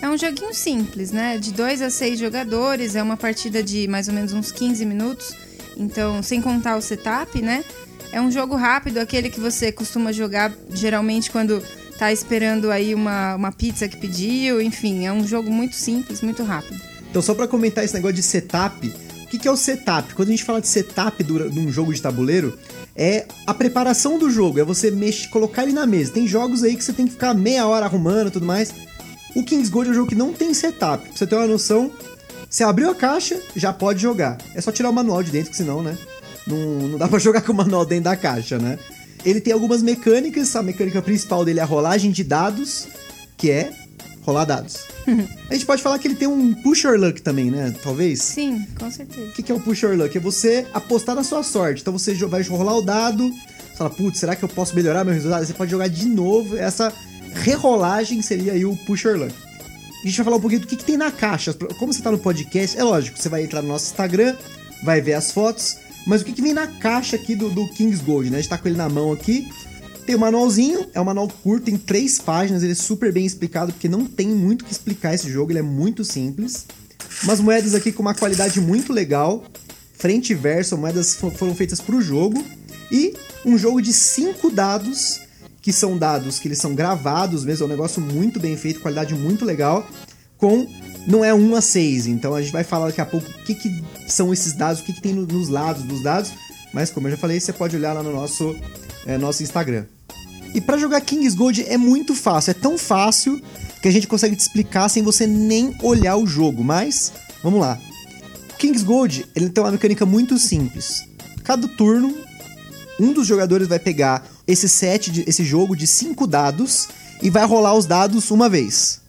É 0.00 0.08
um 0.08 0.16
joguinho 0.16 0.54
simples, 0.54 1.10
né? 1.10 1.36
De 1.36 1.52
2 1.52 1.82
a 1.82 1.90
6 1.90 2.18
jogadores, 2.18 2.96
é 2.96 3.02
uma 3.02 3.18
partida 3.18 3.62
de 3.62 3.86
mais 3.86 4.08
ou 4.08 4.14
menos 4.14 4.32
uns 4.32 4.50
15 4.50 4.86
minutos 4.86 5.47
então, 5.78 6.22
sem 6.22 6.42
contar 6.42 6.76
o 6.76 6.82
setup, 6.82 7.40
né? 7.40 7.64
É 8.10 8.20
um 8.20 8.30
jogo 8.30 8.56
rápido, 8.56 8.98
aquele 8.98 9.30
que 9.30 9.38
você 9.38 9.70
costuma 9.70 10.12
jogar 10.12 10.52
geralmente 10.70 11.30
quando 11.30 11.62
tá 11.98 12.12
esperando 12.12 12.70
aí 12.70 12.94
uma, 12.94 13.34
uma 13.34 13.52
pizza 13.52 13.88
que 13.88 13.96
pediu, 13.96 14.60
enfim, 14.60 15.06
é 15.06 15.12
um 15.12 15.26
jogo 15.26 15.50
muito 15.50 15.74
simples, 15.74 16.20
muito 16.22 16.42
rápido. 16.42 16.80
Então, 17.10 17.20
só 17.20 17.34
para 17.34 17.48
comentar 17.48 17.84
esse 17.84 17.94
negócio 17.94 18.16
de 18.16 18.22
setup, 18.22 18.86
o 18.86 19.26
que, 19.26 19.38
que 19.38 19.48
é 19.48 19.50
o 19.50 19.56
setup? 19.56 20.14
Quando 20.14 20.28
a 20.28 20.30
gente 20.30 20.44
fala 20.44 20.60
de 20.60 20.68
setup 20.68 21.22
de 21.22 21.60
um 21.60 21.70
jogo 21.70 21.92
de 21.92 22.00
tabuleiro, 22.00 22.58
é 22.96 23.26
a 23.46 23.52
preparação 23.52 24.18
do 24.18 24.30
jogo, 24.30 24.58
é 24.58 24.64
você 24.64 24.90
mexer, 24.90 25.28
colocar 25.28 25.64
ele 25.64 25.72
na 25.72 25.86
mesa. 25.86 26.12
Tem 26.12 26.26
jogos 26.26 26.64
aí 26.64 26.76
que 26.76 26.84
você 26.84 26.92
tem 26.92 27.06
que 27.06 27.12
ficar 27.12 27.34
meia 27.34 27.66
hora 27.66 27.86
arrumando 27.86 28.28
e 28.28 28.30
tudo 28.30 28.46
mais. 28.46 28.72
O 29.34 29.44
King's 29.44 29.68
Gold 29.68 29.88
é 29.88 29.92
um 29.92 29.94
jogo 29.94 30.08
que 30.08 30.14
não 30.14 30.32
tem 30.32 30.54
setup. 30.54 31.06
Pra 31.06 31.16
você 31.16 31.26
ter 31.26 31.36
uma 31.36 31.46
noção, 31.46 31.92
você 32.48 32.64
abriu 32.64 32.90
a 32.90 32.94
caixa, 32.94 33.40
já 33.54 33.72
pode 33.72 34.00
jogar. 34.00 34.38
É 34.54 34.60
só 34.60 34.72
tirar 34.72 34.88
o 34.88 34.92
manual 34.92 35.22
de 35.22 35.30
dentro, 35.30 35.50
que 35.50 35.56
senão, 35.56 35.82
né? 35.82 35.96
Não, 36.46 36.56
não 36.56 36.98
dá 36.98 37.06
pra 37.06 37.18
jogar 37.20 37.42
com 37.42 37.52
o 37.52 37.54
manual 37.54 37.84
dentro 37.84 38.04
da 38.04 38.16
caixa, 38.16 38.58
né? 38.58 38.78
Ele 39.24 39.40
tem 39.40 39.52
algumas 39.52 39.82
mecânicas. 39.82 40.54
A 40.56 40.62
mecânica 40.62 41.02
principal 41.02 41.44
dele 41.44 41.60
é 41.60 41.62
a 41.62 41.66
rolagem 41.66 42.10
de 42.10 42.24
dados, 42.24 42.88
que 43.36 43.50
é 43.50 43.70
rolar 44.22 44.46
dados. 44.46 44.78
a 45.50 45.52
gente 45.52 45.66
pode 45.66 45.82
falar 45.82 45.98
que 45.98 46.08
ele 46.08 46.14
tem 46.14 46.28
um 46.28 46.54
push 46.54 46.86
or 46.86 46.98
luck 46.98 47.20
também, 47.20 47.50
né? 47.50 47.74
Talvez? 47.82 48.22
Sim, 48.22 48.66
com 48.78 48.90
certeza. 48.90 49.28
O 49.28 49.32
que, 49.32 49.42
que 49.42 49.52
é 49.52 49.54
o 49.54 49.60
push 49.60 49.84
or 49.84 49.96
luck? 49.96 50.16
É 50.16 50.20
você 50.20 50.66
apostar 50.72 51.14
na 51.14 51.24
sua 51.24 51.42
sorte. 51.42 51.82
Então 51.82 51.92
você 51.92 52.14
vai 52.14 52.42
rolar 52.42 52.76
o 52.76 52.82
dado, 52.82 53.30
você 53.30 53.76
fala, 53.76 53.90
putz, 53.90 54.20
será 54.20 54.34
que 54.34 54.42
eu 54.42 54.48
posso 54.48 54.74
melhorar 54.74 55.04
meu 55.04 55.12
resultado? 55.12 55.44
Você 55.44 55.52
pode 55.52 55.70
jogar 55.70 55.88
de 55.88 56.06
novo. 56.06 56.56
Essa 56.56 56.92
rerolagem 57.34 58.22
seria 58.22 58.54
aí 58.54 58.64
o 58.64 58.74
push 58.86 59.04
or 59.04 59.18
luck 59.18 59.47
a 60.08 60.10
gente 60.10 60.16
vai 60.16 60.24
falar 60.24 60.36
um 60.36 60.40
pouquinho 60.40 60.62
do 60.62 60.66
que, 60.66 60.76
que 60.76 60.84
tem 60.84 60.96
na 60.96 61.10
caixa. 61.10 61.52
Como 61.52 61.92
você 61.92 62.02
tá 62.02 62.10
no 62.10 62.18
podcast, 62.18 62.78
é 62.78 62.82
lógico, 62.82 63.18
você 63.18 63.28
vai 63.28 63.44
entrar 63.44 63.62
no 63.62 63.68
nosso 63.68 63.86
Instagram, 63.86 64.34
vai 64.82 65.00
ver 65.00 65.14
as 65.14 65.30
fotos, 65.30 65.76
mas 66.06 66.22
o 66.22 66.24
que, 66.24 66.32
que 66.32 66.40
vem 66.42 66.54
na 66.54 66.66
caixa 66.66 67.16
aqui 67.16 67.34
do, 67.36 67.50
do 67.50 67.68
Kings 67.68 68.02
Gold, 68.02 68.30
né? 68.30 68.38
A 68.38 68.40
gente 68.40 68.48
tá 68.50 68.56
com 68.56 68.68
ele 68.68 68.76
na 68.76 68.88
mão 68.88 69.12
aqui. 69.12 69.46
Tem 70.06 70.14
o 70.14 70.18
um 70.18 70.22
manualzinho, 70.22 70.86
é 70.94 71.00
um 71.00 71.04
manual 71.04 71.28
curto, 71.28 71.66
tem 71.66 71.76
três 71.76 72.18
páginas, 72.18 72.62
ele 72.62 72.72
é 72.72 72.74
super 72.74 73.12
bem 73.12 73.26
explicado, 73.26 73.72
porque 73.72 73.90
não 73.90 74.06
tem 74.06 74.26
muito 74.28 74.64
que 74.64 74.72
explicar 74.72 75.14
esse 75.14 75.30
jogo, 75.30 75.52
ele 75.52 75.58
é 75.58 75.62
muito 75.62 76.02
simples. 76.02 76.64
Umas 77.24 77.40
moedas 77.40 77.74
aqui 77.74 77.92
com 77.92 78.00
uma 78.00 78.14
qualidade 78.14 78.58
muito 78.58 78.90
legal, 78.90 79.44
frente 79.92 80.30
e 80.30 80.34
verso, 80.34 80.78
moedas 80.78 81.14
fo- 81.14 81.30
foram 81.30 81.54
feitas 81.54 81.78
para 81.78 81.94
o 81.94 82.00
jogo. 82.00 82.42
E 82.90 83.14
um 83.44 83.58
jogo 83.58 83.82
de 83.82 83.92
cinco 83.92 84.50
dados, 84.50 85.20
que 85.60 85.72
são 85.72 85.96
dados 85.98 86.38
que 86.38 86.48
eles 86.48 86.58
são 86.58 86.74
gravados 86.74 87.44
mesmo, 87.44 87.64
é 87.64 87.66
um 87.66 87.70
negócio 87.70 88.00
muito 88.00 88.38
bem 88.40 88.56
feito, 88.56 88.80
qualidade 88.80 89.14
muito 89.14 89.44
legal, 89.44 89.86
com 90.36 90.66
não 91.06 91.24
é 91.24 91.32
1 91.34 91.54
a 91.56 91.60
6. 91.60 92.06
Então 92.06 92.34
a 92.34 92.40
gente 92.42 92.52
vai 92.52 92.64
falar 92.64 92.86
daqui 92.86 93.00
a 93.00 93.06
pouco 93.06 93.28
o 93.28 93.44
que, 93.44 93.54
que 93.54 93.84
são 94.06 94.32
esses 94.32 94.52
dados, 94.52 94.80
o 94.80 94.84
que, 94.84 94.92
que 94.92 95.00
tem 95.00 95.12
no- 95.14 95.26
nos 95.26 95.48
lados 95.48 95.82
dos 95.82 96.02
dados. 96.02 96.30
Mas 96.72 96.90
como 96.90 97.06
eu 97.06 97.12
já 97.12 97.16
falei, 97.16 97.40
você 97.40 97.52
pode 97.52 97.74
olhar 97.76 97.92
lá 97.92 98.02
no 98.02 98.12
nosso, 98.12 98.54
é, 99.06 99.16
nosso 99.18 99.42
Instagram. 99.42 99.84
E 100.54 100.60
pra 100.60 100.78
jogar 100.78 101.00
King's 101.00 101.34
Gold 101.34 101.62
é 101.66 101.76
muito 101.76 102.14
fácil, 102.14 102.50
é 102.52 102.54
tão 102.54 102.78
fácil 102.78 103.40
que 103.82 103.88
a 103.88 103.90
gente 103.90 104.06
consegue 104.06 104.34
te 104.36 104.40
explicar 104.40 104.88
sem 104.88 105.02
você 105.02 105.26
nem 105.26 105.74
olhar 105.82 106.16
o 106.16 106.26
jogo. 106.26 106.62
Mas, 106.64 107.12
vamos 107.42 107.60
lá. 107.60 107.78
King's 108.58 108.82
Gold, 108.82 109.26
ele 109.36 109.48
tem 109.50 109.62
uma 109.62 109.70
mecânica 109.72 110.04
muito 110.06 110.38
simples. 110.38 111.04
Cada 111.44 111.66
turno, 111.68 112.14
um 113.00 113.12
dos 113.12 113.26
jogadores 113.26 113.68
vai 113.68 113.78
pegar 113.78 114.26
esse 114.48 114.68
set, 114.68 115.10
de, 115.12 115.24
esse 115.28 115.44
jogo 115.44 115.76
de 115.76 115.86
cinco 115.86 116.26
dados 116.26 116.88
e 117.22 117.28
vai 117.30 117.44
rolar 117.44 117.74
os 117.74 117.84
dados 117.86 118.30
uma 118.30 118.48
vez. 118.48 119.00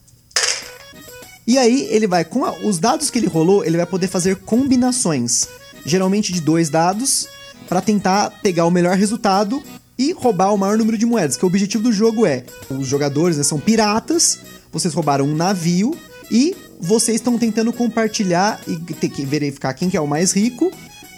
E 1.48 1.58
aí 1.58 1.88
ele 1.90 2.06
vai, 2.06 2.24
com 2.24 2.46
a- 2.46 2.56
os 2.60 2.78
dados 2.78 3.10
que 3.10 3.18
ele 3.18 3.28
rolou, 3.28 3.64
ele 3.66 3.78
vai 3.78 3.86
poder 3.86 4.08
fazer 4.08 4.36
combinações, 4.36 5.48
geralmente 5.86 6.32
de 6.32 6.42
dois 6.42 6.70
dados, 6.70 7.28
para 7.68 7.82
tentar 7.82 8.30
pegar 8.44 8.66
o 8.66 8.72
melhor 8.72 8.96
resultado 8.98 9.64
e 9.98 10.12
roubar 10.12 10.54
o 10.54 10.58
maior 10.58 10.78
número 10.78 10.98
de 10.98 11.06
moedas. 11.06 11.38
Que 11.38 11.46
o 11.46 11.48
objetivo 11.48 11.84
do 11.84 11.92
jogo 11.92 12.26
é, 12.26 12.44
os 12.70 12.88
jogadores 12.88 13.38
né, 13.38 13.44
são 13.44 13.60
piratas, 13.60 14.40
vocês 14.72 14.94
roubaram 14.94 15.26
um 15.26 15.36
navio 15.36 15.96
e 16.30 16.56
vocês 16.80 17.16
estão 17.16 17.38
tentando 17.38 17.74
compartilhar 17.74 18.62
e 18.68 18.76
ter 18.94 19.10
que 19.10 19.26
verificar 19.26 19.74
quem 19.74 19.90
que 19.90 19.98
é 19.98 20.02
o 20.02 20.08
mais 20.08 20.32
rico 20.32 20.72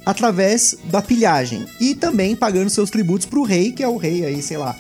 através 0.06 0.76
da 0.86 1.02
pilhagem 1.02 1.66
e 1.80 1.96
também 1.96 2.36
pagando 2.36 2.70
seus 2.70 2.90
tributos 2.90 3.26
pro 3.26 3.44
rei, 3.44 3.72
que 3.72 3.84
é 3.84 3.88
o 3.88 3.98
rei 3.98 4.26
aí, 4.26 4.42
sei 4.42 4.58
lá, 4.58 4.76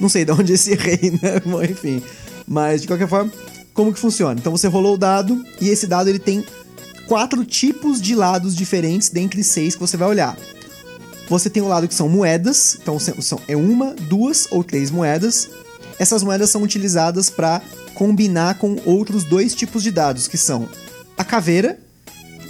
não 0.00 0.08
sei 0.08 0.24
de 0.24 0.32
onde 0.32 0.52
esse 0.52 0.74
rei, 0.76 1.18
né? 1.22 1.40
Bom, 1.44 1.62
enfim. 1.62 2.02
Mas 2.46 2.82
de 2.82 2.86
qualquer 2.86 3.08
forma, 3.08 3.32
como 3.72 3.92
que 3.92 3.98
funciona? 3.98 4.38
Então 4.38 4.52
você 4.52 4.68
rolou 4.68 4.94
o 4.94 4.98
dado 4.98 5.44
e 5.60 5.68
esse 5.68 5.86
dado 5.86 6.08
ele 6.08 6.18
tem 6.18 6.44
quatro 7.06 7.44
tipos 7.44 8.00
de 8.00 8.14
lados 8.14 8.54
diferentes 8.54 9.08
dentre 9.08 9.42
seis 9.42 9.74
que 9.74 9.80
você 9.80 9.96
vai 9.96 10.08
olhar. 10.08 10.36
Você 11.28 11.48
tem 11.48 11.62
o 11.62 11.68
lado 11.68 11.88
que 11.88 11.94
são 11.94 12.08
moedas, 12.08 12.76
então 12.80 12.98
são, 12.98 13.40
é 13.48 13.56
uma, 13.56 13.94
duas 13.94 14.46
ou 14.50 14.62
três 14.62 14.90
moedas. 14.90 15.48
Essas 15.98 16.22
moedas 16.22 16.50
são 16.50 16.62
utilizadas 16.62 17.30
para 17.30 17.62
combinar 17.94 18.58
com 18.58 18.76
outros 18.84 19.24
dois 19.24 19.54
tipos 19.54 19.82
de 19.82 19.90
dados, 19.90 20.28
que 20.28 20.36
são 20.36 20.68
a 21.16 21.24
caveira, 21.24 21.78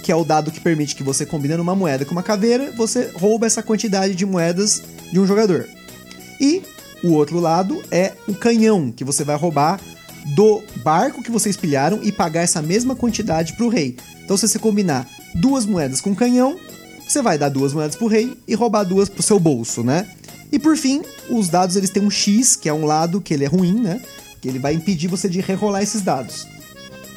que 0.05 0.11
é 0.11 0.15
o 0.15 0.23
dado 0.23 0.51
que 0.51 0.59
permite 0.59 0.95
que 0.95 1.01
você 1.01 1.25
combinando 1.25 1.63
uma 1.63 1.75
moeda 1.75 2.05
com 2.05 2.11
uma 2.11 2.21
caveira, 2.21 2.71
você 2.77 3.09
rouba 3.15 3.47
essa 3.47 3.63
quantidade 3.63 4.13
de 4.13 4.23
moedas 4.23 4.83
de 5.11 5.19
um 5.19 5.25
jogador. 5.25 5.67
E 6.39 6.61
o 7.03 7.13
outro 7.13 7.39
lado 7.39 7.81
é 7.89 8.13
o 8.27 8.35
canhão, 8.35 8.91
que 8.91 9.03
você 9.03 9.23
vai 9.23 9.35
roubar 9.35 9.81
do 10.35 10.61
barco 10.83 11.23
que 11.23 11.31
vocês 11.31 11.57
pilharam 11.57 12.01
e 12.03 12.11
pagar 12.11 12.41
essa 12.41 12.61
mesma 12.61 12.95
quantidade 12.95 13.53
pro 13.53 13.67
rei. 13.67 13.97
Então, 14.23 14.37
se 14.37 14.47
você 14.47 14.59
combinar 14.59 15.09
duas 15.33 15.65
moedas 15.65 16.01
com 16.01 16.13
canhão, 16.13 16.55
você 17.07 17.19
vai 17.19 17.35
dar 17.35 17.49
duas 17.49 17.73
moedas 17.73 17.95
pro 17.95 18.05
rei 18.05 18.37
e 18.47 18.53
roubar 18.53 18.83
duas 18.83 19.09
pro 19.09 19.23
seu 19.23 19.39
bolso, 19.39 19.83
né? 19.83 20.07
E 20.51 20.59
por 20.59 20.77
fim, 20.77 21.01
os 21.31 21.49
dados 21.49 21.75
eles 21.75 21.89
têm 21.89 22.03
um 22.03 22.11
X, 22.11 22.55
que 22.55 22.69
é 22.69 22.73
um 22.73 22.85
lado 22.85 23.19
que 23.19 23.33
ele 23.33 23.43
é 23.43 23.47
ruim, 23.47 23.81
né? 23.81 23.99
Que 24.39 24.49
ele 24.49 24.59
vai 24.59 24.75
impedir 24.75 25.07
você 25.07 25.27
de 25.27 25.41
rerolar 25.41 25.81
esses 25.81 26.03
dados. 26.03 26.45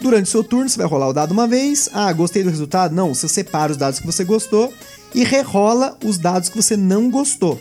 Durante 0.01 0.27
o 0.27 0.31
seu 0.31 0.45
turno, 0.45 0.69
você 0.69 0.79
vai 0.79 0.87
rolar 0.87 1.09
o 1.09 1.13
dado 1.13 1.33
uma 1.33 1.47
vez. 1.47 1.89
Ah, 1.93 2.13
gostei 2.13 2.43
do 2.45 2.51
resultado? 2.51 2.95
Não, 2.95 3.15
você 3.15 3.29
separa 3.29 3.73
os 3.73 3.79
dados 3.79 3.99
que 3.99 4.07
você 4.07 4.25
gostou 4.25 4.73
e 5.15 5.25
rerola 5.25 5.97
os 6.05 6.19
dados 6.19 6.49
que 6.49 6.57
você 6.57 6.77
não 6.77 7.11
gostou. 7.11 7.59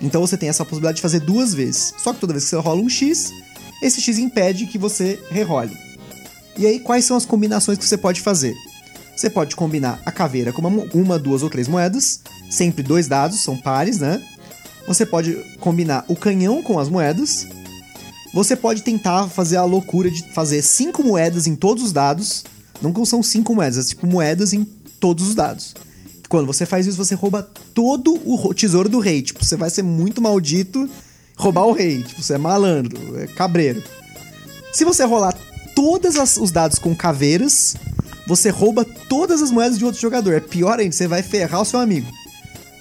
Então 0.00 0.20
você 0.20 0.36
tem 0.36 0.48
essa 0.48 0.64
possibilidade 0.64 0.96
de 0.96 1.02
fazer 1.02 1.20
duas 1.20 1.54
vezes. 1.54 1.94
Só 1.98 2.12
que 2.12 2.20
toda 2.20 2.32
vez 2.32 2.44
que 2.44 2.50
você 2.50 2.56
rola 2.56 2.80
um 2.80 2.88
X, 2.88 3.32
esse 3.82 4.00
X 4.00 4.18
impede 4.18 4.66
que 4.66 4.78
você 4.78 5.18
rerole. 5.30 5.76
E 6.56 6.66
aí, 6.66 6.80
quais 6.80 7.04
são 7.04 7.16
as 7.16 7.24
combinações 7.24 7.78
que 7.78 7.84
você 7.84 7.96
pode 7.96 8.20
fazer? 8.20 8.54
Você 9.16 9.30
pode 9.30 9.56
combinar 9.56 10.00
a 10.04 10.12
caveira 10.12 10.52
com 10.52 10.60
uma, 10.66 10.84
uma, 10.92 11.18
duas 11.18 11.42
ou 11.42 11.50
três 11.50 11.68
moedas, 11.68 12.20
sempre 12.50 12.82
dois 12.82 13.08
dados, 13.08 13.40
são 13.40 13.56
pares, 13.56 13.98
né? 13.98 14.22
Você 14.86 15.06
pode 15.06 15.34
combinar 15.60 16.04
o 16.08 16.16
canhão 16.16 16.62
com 16.62 16.78
as 16.78 16.88
moedas. 16.88 17.46
Você 18.32 18.56
pode 18.56 18.82
tentar 18.82 19.28
fazer 19.28 19.56
a 19.56 19.64
loucura 19.64 20.10
de 20.10 20.22
fazer 20.32 20.62
cinco 20.62 21.02
moedas 21.02 21.46
em 21.46 21.54
todos 21.54 21.84
os 21.84 21.92
dados. 21.92 22.44
Não 22.80 23.04
são 23.04 23.22
cinco 23.22 23.54
moedas, 23.54 23.86
é 23.86 23.88
tipo 23.90 24.06
moedas 24.06 24.52
em 24.52 24.64
todos 24.98 25.28
os 25.28 25.34
dados. 25.34 25.74
Quando 26.28 26.46
você 26.46 26.64
faz 26.64 26.86
isso, 26.86 26.96
você 26.96 27.14
rouba 27.14 27.42
todo 27.74 28.18
o 28.24 28.34
ro- 28.34 28.54
tesouro 28.54 28.88
do 28.88 28.98
rei. 29.00 29.20
Tipo, 29.20 29.44
você 29.44 29.54
vai 29.54 29.68
ser 29.68 29.82
muito 29.82 30.22
maldito 30.22 30.88
roubar 31.36 31.66
o 31.66 31.72
rei. 31.72 32.02
Tipo, 32.02 32.22
você 32.22 32.34
é 32.34 32.38
malandro, 32.38 33.18
é 33.20 33.26
cabreiro. 33.26 33.82
Se 34.72 34.84
você 34.84 35.04
rolar 35.04 35.36
todos 35.74 36.16
os 36.38 36.50
dados 36.50 36.78
com 36.78 36.96
caveiras, 36.96 37.76
você 38.26 38.48
rouba 38.48 38.84
todas 39.08 39.42
as 39.42 39.50
moedas 39.50 39.78
de 39.78 39.84
outro 39.84 40.00
jogador. 40.00 40.32
É 40.32 40.40
pior 40.40 40.78
ainda, 40.80 40.92
você 40.92 41.06
vai 41.06 41.22
ferrar 41.22 41.60
o 41.60 41.66
seu 41.66 41.78
amigo. 41.78 42.10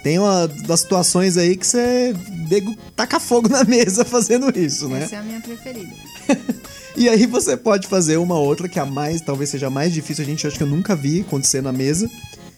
Tem 0.04 0.18
uma 0.18 0.48
das 0.48 0.82
situações 0.82 1.38
aí 1.38 1.56
que 1.56 1.66
você 1.66 2.16
nego 2.50 2.76
taca 2.96 3.20
fogo 3.20 3.48
na 3.48 3.64
mesa 3.66 4.04
fazendo 4.04 4.52
isso, 4.58 4.88
né? 4.88 5.04
Essa 5.04 5.16
é 5.16 5.20
a 5.20 5.24
minha 5.24 5.42
preferida. 5.42 5.94
E 6.94 7.08
aí 7.08 7.26
você 7.26 7.56
pode 7.56 7.88
fazer 7.88 8.18
uma 8.18 8.38
outra 8.38 8.68
que 8.68 8.78
é 8.78 8.82
a 8.82 8.86
mais, 8.86 9.22
talvez 9.22 9.50
seja 9.50 9.68
a 9.68 9.70
mais 9.70 9.94
difícil, 9.94 10.24
a 10.24 10.28
gente 10.28 10.46
acho 10.46 10.58
que 10.58 10.64
eu 10.64 10.68
nunca 10.68 10.94
vi 10.94 11.22
acontecer 11.22 11.62
na 11.62 11.72
mesa, 11.72 12.10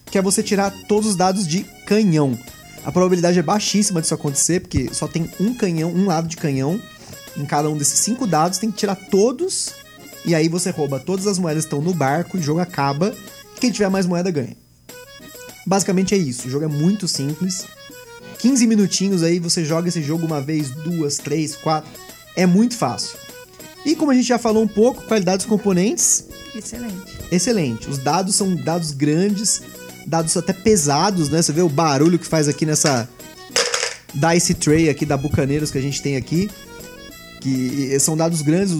que 0.06 0.18
é 0.18 0.22
você 0.22 0.42
tirar 0.42 0.72
todos 0.88 1.10
os 1.10 1.16
dados 1.16 1.46
de 1.46 1.62
canhão. 1.86 2.36
A 2.84 2.90
probabilidade 2.90 3.38
é 3.38 3.42
baixíssima 3.42 4.02
disso 4.02 4.12
acontecer, 4.12 4.60
porque 4.60 4.92
só 4.92 5.06
tem 5.06 5.30
um 5.38 5.54
canhão, 5.54 5.90
um 5.90 6.06
lado 6.06 6.26
de 6.26 6.36
canhão 6.36 6.80
em 7.36 7.44
cada 7.44 7.70
um 7.70 7.76
desses 7.76 8.00
cinco 8.00 8.26
dados, 8.26 8.58
tem 8.58 8.70
que 8.70 8.76
tirar 8.76 8.96
todos, 8.96 9.72
e 10.24 10.34
aí 10.34 10.48
você 10.48 10.70
rouba 10.70 10.98
todas 10.98 11.26
as 11.26 11.38
moedas 11.38 11.64
que 11.64 11.68
estão 11.68 11.80
no 11.80 11.94
barco, 11.94 12.36
o 12.36 12.42
jogo 12.42 12.60
acaba, 12.60 13.14
e 13.56 13.60
quem 13.60 13.70
tiver 13.70 13.88
mais 13.88 14.04
moeda 14.04 14.30
ganha. 14.30 14.56
Basicamente 15.66 16.14
é 16.14 16.18
isso, 16.18 16.48
o 16.48 16.50
jogo 16.50 16.64
é 16.64 16.68
muito 16.68 17.08
simples. 17.08 17.64
15 18.38 18.66
minutinhos 18.66 19.22
aí, 19.22 19.38
você 19.38 19.64
joga 19.64 19.88
esse 19.88 20.02
jogo 20.02 20.26
uma 20.26 20.40
vez, 20.40 20.70
duas, 20.70 21.16
três, 21.16 21.56
quatro. 21.56 21.90
É 22.36 22.44
muito 22.44 22.76
fácil. 22.76 23.16
E 23.86 23.94
como 23.94 24.10
a 24.10 24.14
gente 24.14 24.26
já 24.26 24.38
falou 24.38 24.62
um 24.62 24.68
pouco, 24.68 25.02
qualidade 25.04 25.38
dos 25.38 25.46
componentes, 25.46 26.24
Excelente. 26.54 26.94
excelente. 27.30 27.88
Os 27.88 27.98
dados 27.98 28.34
são 28.34 28.54
dados 28.54 28.92
grandes, 28.92 29.62
dados 30.06 30.36
até 30.36 30.52
pesados, 30.52 31.28
né? 31.28 31.42
Você 31.42 31.52
vê 31.52 31.62
o 31.62 31.68
barulho 31.68 32.18
que 32.18 32.26
faz 32.26 32.48
aqui 32.48 32.64
nessa 32.64 33.08
Dice 34.14 34.54
Tray 34.54 34.88
aqui 34.88 35.04
da 35.04 35.16
Bucaneiros 35.16 35.70
que 35.70 35.78
a 35.78 35.82
gente 35.82 36.00
tem 36.00 36.16
aqui. 36.16 36.50
Que 37.40 37.98
são 38.00 38.16
dados 38.16 38.40
grandes, 38.40 38.74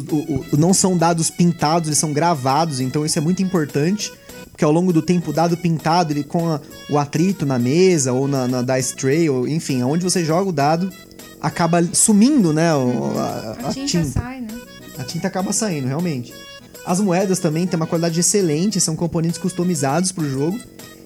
não 0.56 0.72
são 0.72 0.96
dados 0.96 1.28
pintados, 1.28 1.88
eles 1.88 1.98
são 1.98 2.14
gravados, 2.14 2.80
então 2.80 3.04
isso 3.04 3.18
é 3.18 3.20
muito 3.20 3.42
importante. 3.42 4.10
Porque 4.54 4.64
ao 4.64 4.70
longo 4.70 4.92
do 4.92 5.02
tempo, 5.02 5.30
o 5.30 5.34
dado 5.34 5.56
pintado, 5.56 6.12
ele 6.12 6.22
com 6.22 6.48
a- 6.48 6.60
o 6.88 6.96
atrito 6.96 7.44
na 7.44 7.58
mesa 7.58 8.12
ou 8.12 8.28
na, 8.28 8.46
na 8.46 8.62
Dice 8.62 8.94
Tray, 8.94 9.28
ou 9.28 9.48
enfim, 9.48 9.82
aonde 9.82 10.04
você 10.04 10.24
joga 10.24 10.48
o 10.48 10.52
dado, 10.52 10.88
acaba 11.40 11.82
sumindo, 11.92 12.52
né? 12.52 12.72
o- 12.72 13.18
a, 13.18 13.56
A, 13.68 13.72
tinta, 13.72 14.04
sai, 14.04 14.40
né? 14.42 14.48
a 14.96 15.02
tinta 15.02 15.26
acaba 15.26 15.52
saindo, 15.52 15.88
realmente. 15.88 16.32
As 16.86 17.00
moedas 17.00 17.40
também 17.40 17.66
têm 17.66 17.76
uma 17.76 17.86
qualidade 17.86 18.20
excelente, 18.20 18.80
são 18.80 18.94
componentes 18.94 19.38
customizados 19.38 20.12
pro 20.12 20.30
jogo. 20.30 20.56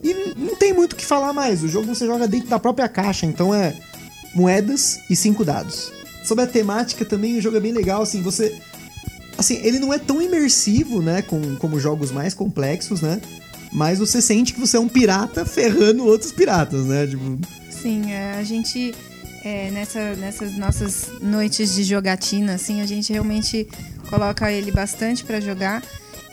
E 0.04 0.34
não 0.36 0.54
tem 0.54 0.74
muito 0.74 0.92
o 0.92 0.96
que 0.96 1.06
falar 1.06 1.32
mais. 1.32 1.62
O 1.62 1.68
jogo 1.68 1.86
você 1.94 2.04
joga 2.04 2.28
dentro 2.28 2.50
da 2.50 2.58
própria 2.58 2.86
caixa, 2.86 3.24
então 3.24 3.54
é 3.54 3.74
moedas 4.34 4.98
e 5.08 5.16
cinco 5.16 5.42
dados. 5.42 5.90
Sobre 6.22 6.44
a 6.44 6.46
temática 6.46 7.02
também, 7.02 7.38
o 7.38 7.40
jogo 7.40 7.56
é 7.56 7.60
bem 7.60 7.72
legal, 7.72 8.02
assim, 8.02 8.20
você. 8.20 8.54
Assim, 9.38 9.60
ele 9.62 9.78
não 9.78 9.94
é 9.94 9.98
tão 9.98 10.20
imersivo, 10.20 11.00
né, 11.00 11.22
com, 11.22 11.54
como 11.56 11.78
jogos 11.78 12.10
mais 12.10 12.34
complexos, 12.34 13.00
né? 13.00 13.20
Mas 13.72 13.98
você 13.98 14.22
sente 14.22 14.54
que 14.54 14.60
você 14.60 14.76
é 14.76 14.80
um 14.80 14.88
pirata 14.88 15.44
ferrando 15.44 16.04
outros 16.06 16.32
piratas, 16.32 16.84
né? 16.86 17.06
Tipo, 17.06 17.38
Sim, 17.70 18.10
é, 18.10 18.32
a 18.32 18.42
gente 18.42 18.94
é, 19.44 19.70
nessa, 19.70 20.14
nessas 20.16 20.56
nossas 20.56 21.10
noites 21.20 21.74
de 21.74 21.84
jogatina, 21.84 22.54
assim, 22.54 22.80
a 22.80 22.86
gente 22.86 23.12
realmente 23.12 23.68
coloca 24.08 24.50
ele 24.50 24.70
bastante 24.70 25.24
pra 25.24 25.40
jogar. 25.40 25.82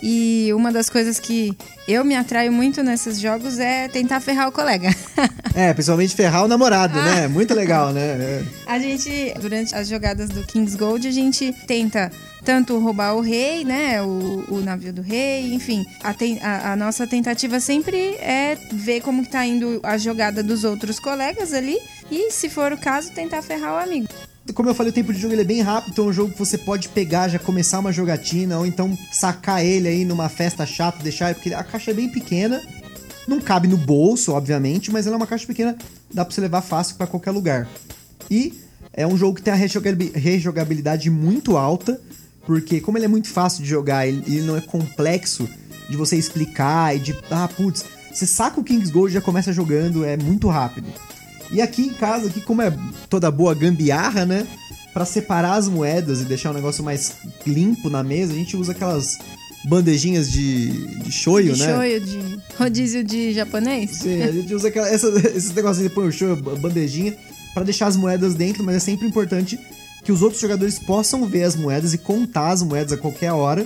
E 0.03 0.49
uma 0.53 0.71
das 0.71 0.89
coisas 0.89 1.19
que 1.19 1.55
eu 1.87 2.03
me 2.03 2.15
atraio 2.15 2.51
muito 2.51 2.83
nesses 2.83 3.19
jogos 3.19 3.57
é 3.59 3.87
tentar 3.87 4.19
ferrar 4.19 4.47
o 4.47 4.51
colega. 4.51 4.89
é, 5.55 5.73
principalmente 5.73 6.15
ferrar 6.15 6.43
o 6.43 6.47
namorado, 6.47 6.95
né? 7.01 7.27
Muito 7.27 7.53
legal, 7.53 7.91
né? 7.93 8.43
A 8.67 8.79
gente, 8.79 9.33
durante 9.39 9.73
as 9.75 9.87
jogadas 9.87 10.29
do 10.29 10.43
King's 10.43 10.75
Gold, 10.75 11.07
a 11.07 11.11
gente 11.11 11.53
tenta 11.67 12.11
tanto 12.43 12.77
roubar 12.79 13.15
o 13.15 13.21
rei, 13.21 13.63
né? 13.63 14.01
O, 14.01 14.43
o 14.49 14.61
navio 14.61 14.91
do 14.91 15.01
rei, 15.01 15.53
enfim. 15.53 15.85
A, 16.03 16.13
ten- 16.13 16.39
a- 16.41 16.73
a 16.73 16.75
nossa 16.75 17.07
tentativa 17.07 17.59
sempre 17.59 17.97
é 18.19 18.57
ver 18.71 19.01
como 19.01 19.23
que 19.23 19.29
tá 19.29 19.45
indo 19.45 19.79
a 19.83 19.97
jogada 19.97 20.43
dos 20.43 20.63
outros 20.63 20.99
colegas 20.99 21.53
ali. 21.53 21.77
E, 22.11 22.31
se 22.31 22.49
for 22.49 22.71
o 22.73 22.77
caso, 22.77 23.11
tentar 23.11 23.41
ferrar 23.41 23.73
o 23.75 23.83
amigo. 23.83 24.07
Como 24.53 24.69
eu 24.69 24.75
falei, 24.75 24.91
o 24.91 24.93
tempo 24.93 25.11
de 25.11 25.19
jogo 25.19 25.33
ele 25.33 25.41
é 25.41 25.45
bem 25.45 25.61
rápido, 25.61 25.91
então 25.93 26.05
é 26.05 26.07
um 26.09 26.13
jogo 26.13 26.31
que 26.31 26.39
você 26.39 26.57
pode 26.57 26.89
pegar, 26.89 27.27
já 27.29 27.39
começar 27.39 27.79
uma 27.79 27.91
jogatina, 27.91 28.59
ou 28.59 28.65
então 28.65 28.97
sacar 29.11 29.65
ele 29.65 29.87
aí 29.87 30.05
numa 30.05 30.29
festa 30.29 30.65
chata, 30.65 31.01
deixar, 31.03 31.33
porque 31.33 31.53
a 31.53 31.63
caixa 31.63 31.91
é 31.91 31.93
bem 31.93 32.09
pequena, 32.09 32.61
não 33.27 33.41
cabe 33.41 33.67
no 33.67 33.77
bolso, 33.77 34.33
obviamente, 34.33 34.91
mas 34.91 35.07
ela 35.07 35.15
é 35.15 35.17
uma 35.17 35.27
caixa 35.27 35.47
pequena, 35.47 35.75
dá 36.13 36.23
pra 36.23 36.33
você 36.33 36.41
levar 36.41 36.61
fácil 36.61 36.95
pra 36.95 37.07
qualquer 37.07 37.31
lugar. 37.31 37.67
E 38.29 38.53
é 38.93 39.05
um 39.05 39.17
jogo 39.17 39.35
que 39.35 39.41
tem 39.41 39.53
a 39.53 39.57
rejogabi- 39.57 40.11
rejogabilidade 40.13 41.09
muito 41.09 41.57
alta, 41.57 41.99
porque 42.45 42.79
como 42.79 42.97
ele 42.97 43.05
é 43.05 43.09
muito 43.09 43.27
fácil 43.27 43.63
de 43.63 43.69
jogar, 43.69 44.07
ele 44.07 44.41
não 44.41 44.55
é 44.55 44.61
complexo 44.61 45.49
de 45.89 45.97
você 45.97 46.15
explicar 46.15 46.95
e 46.95 46.99
de, 46.99 47.15
ah, 47.31 47.47
putz, 47.47 47.83
você 48.13 48.27
saca 48.27 48.59
o 48.59 48.63
King's 48.63 48.91
Gold 48.91 49.09
e 49.09 49.13
já 49.15 49.21
começa 49.21 49.51
jogando, 49.51 50.05
é 50.05 50.15
muito 50.15 50.47
rápido. 50.47 50.87
E 51.51 51.61
aqui 51.61 51.83
em 51.83 51.93
casa, 51.93 52.27
aqui 52.27 52.41
como 52.41 52.61
é 52.61 52.75
toda 53.09 53.29
boa 53.31 53.53
gambiarra, 53.53 54.25
né? 54.25 54.47
Pra 54.93 55.05
separar 55.05 55.55
as 55.55 55.67
moedas 55.67 56.21
e 56.21 56.25
deixar 56.25 56.51
o 56.51 56.53
negócio 56.53 56.83
mais 56.83 57.13
limpo 57.45 57.89
na 57.89 58.03
mesa, 58.03 58.33
a 58.33 58.35
gente 58.35 58.55
usa 58.55 58.71
aquelas 58.71 59.17
bandejinhas 59.65 60.31
de, 60.31 60.69
de 60.99 61.11
shoyu, 61.11 61.53
de 61.53 61.59
né? 61.59 61.73
shoyu, 61.73 61.99
de 61.99 62.39
rodízio 62.57 63.03
de 63.03 63.33
japonês? 63.33 63.91
Sim, 63.91 64.21
a 64.21 64.31
gente 64.31 64.53
usa 64.53 64.67
aquela, 64.67 64.87
essa, 64.87 65.07
esses 65.35 65.53
negocinhos 65.53 65.89
de 65.89 65.95
põe 65.95 66.07
o 66.07 66.11
show, 66.11 66.33
a 66.33 66.35
bandejinha, 66.35 67.15
pra 67.53 67.63
deixar 67.63 67.87
as 67.87 67.97
moedas 67.97 68.35
dentro, 68.35 68.63
mas 68.63 68.75
é 68.75 68.79
sempre 68.79 69.07
importante 69.07 69.59
que 70.03 70.11
os 70.11 70.21
outros 70.21 70.39
jogadores 70.39 70.77
possam 70.77 71.25
ver 71.25 71.43
as 71.43 71.55
moedas 71.55 71.93
e 71.93 71.97
contar 71.97 72.51
as 72.51 72.61
moedas 72.61 72.93
a 72.93 72.97
qualquer 72.97 73.31
hora 73.31 73.65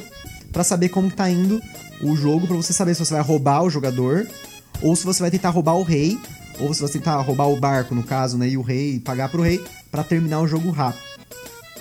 pra 0.51 0.63
saber 0.63 0.89
como 0.89 1.11
tá 1.11 1.29
indo 1.29 1.61
o 2.01 2.15
jogo, 2.15 2.47
pra 2.47 2.55
você 2.55 2.71
saber 2.71 2.95
se 2.95 3.05
você 3.05 3.13
vai 3.13 3.21
roubar 3.21 3.63
o 3.63 3.69
jogador 3.69 4.25
ou 4.81 4.95
se 4.95 5.03
você 5.03 5.21
vai 5.21 5.29
tentar 5.29 5.49
roubar 5.49 5.75
o 5.75 5.83
rei, 5.83 6.17
ou 6.59 6.73
você 6.73 6.81
vai 6.81 6.91
tentar 6.91 7.17
roubar 7.21 7.49
o 7.49 7.59
barco, 7.59 7.93
no 7.93 8.03
caso, 8.03 8.37
né, 8.37 8.49
e 8.49 8.57
o 8.57 8.61
rei, 8.61 8.95
e 8.95 8.99
pagar 8.99 9.29
pro 9.29 9.41
rei 9.43 9.61
pra 9.91 10.03
terminar 10.03 10.41
o 10.41 10.47
jogo 10.47 10.69
rápido. 10.71 11.03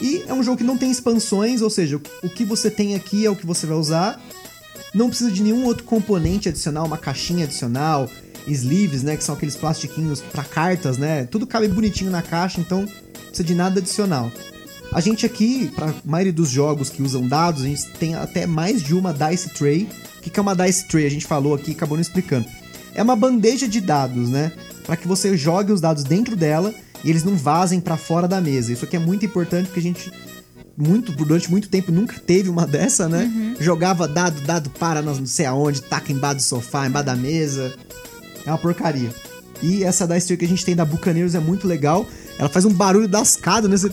E 0.00 0.22
é 0.28 0.34
um 0.34 0.42
jogo 0.42 0.58
que 0.58 0.64
não 0.64 0.78
tem 0.78 0.90
expansões, 0.90 1.60
ou 1.62 1.70
seja, 1.70 1.96
o- 2.22 2.28
que 2.28 2.44
você 2.44 2.70
tem 2.70 2.94
aqui 2.94 3.26
é 3.26 3.30
o 3.30 3.36
que 3.36 3.46
você 3.46 3.66
vai 3.66 3.76
usar. 3.76 4.20
Não 4.94 5.08
precisa 5.08 5.30
de 5.30 5.42
nenhum 5.42 5.64
outro 5.64 5.84
componente 5.84 6.48
adicional, 6.48 6.86
uma 6.86 6.96
caixinha 6.98 7.44
adicional, 7.44 8.08
sleeves, 8.46 9.02
né, 9.02 9.16
que 9.16 9.24
são 9.24 9.34
aqueles 9.34 9.56
plastiquinhos 9.56 10.20
pra 10.20 10.44
cartas, 10.44 10.96
né? 10.98 11.24
Tudo 11.26 11.46
cabe 11.46 11.68
bonitinho 11.68 12.10
na 12.10 12.22
caixa, 12.22 12.60
então 12.60 12.82
não 12.82 12.86
precisa 13.26 13.44
de 13.44 13.54
nada 13.54 13.80
adicional. 13.80 14.30
A 14.90 15.00
gente 15.02 15.26
aqui, 15.26 15.70
pra 15.74 15.92
maioria 16.04 16.32
dos 16.32 16.48
jogos 16.48 16.88
que 16.88 17.02
usam 17.02 17.26
dados, 17.28 17.62
a 17.62 17.66
gente 17.66 17.86
tem 17.98 18.14
até 18.14 18.46
mais 18.46 18.82
de 18.82 18.94
uma 18.94 19.12
dice 19.12 19.50
tray. 19.50 19.86
O 20.18 20.20
que 20.22 20.38
é 20.38 20.42
uma 20.42 20.54
dice 20.56 20.88
tray? 20.88 21.04
A 21.06 21.10
gente 21.10 21.26
falou 21.26 21.54
aqui 21.54 21.72
acabou 21.72 21.96
não 21.96 22.02
explicando. 22.02 22.46
É 22.98 23.02
uma 23.02 23.14
bandeja 23.14 23.68
de 23.68 23.80
dados, 23.80 24.28
né? 24.28 24.50
Pra 24.84 24.96
que 24.96 25.06
você 25.06 25.36
jogue 25.36 25.70
os 25.72 25.80
dados 25.80 26.02
dentro 26.02 26.34
dela 26.34 26.74
e 27.04 27.10
eles 27.10 27.22
não 27.22 27.36
vazem 27.36 27.80
pra 27.80 27.96
fora 27.96 28.26
da 28.26 28.40
mesa. 28.40 28.72
Isso 28.72 28.84
aqui 28.84 28.96
é 28.96 28.98
muito 28.98 29.24
importante 29.24 29.66
porque 29.66 29.78
a 29.80 29.82
gente 29.82 30.12
muito 30.76 31.12
durante 31.12 31.50
muito 31.50 31.68
tempo 31.68 31.90
nunca 31.92 32.18
teve 32.18 32.48
uma 32.48 32.66
dessa, 32.68 33.08
né? 33.08 33.54
Jogava 33.60 34.08
dado, 34.08 34.40
dado 34.42 34.70
para 34.70 35.00
não 35.02 35.24
sei 35.26 35.46
aonde, 35.46 35.82
taca 35.82 36.12
embaixo 36.12 36.36
do 36.36 36.42
sofá, 36.42 36.86
embaixo 36.86 37.06
da 37.06 37.14
mesa. 37.16 37.72
É 38.44 38.50
uma 38.50 38.58
porcaria. 38.58 39.10
E 39.62 39.84
essa 39.84 40.06
tray 40.06 40.20
que 40.36 40.44
a 40.44 40.48
gente 40.48 40.64
tem 40.64 40.74
da 40.74 40.84
Bucaneiros 40.84 41.34
é 41.34 41.40
muito 41.40 41.66
legal. 41.68 42.04
Ela 42.38 42.48
faz 42.48 42.64
um 42.64 42.72
barulho 42.72 43.06
dascado, 43.08 43.68
né? 43.68 43.76
Você- 43.76 43.92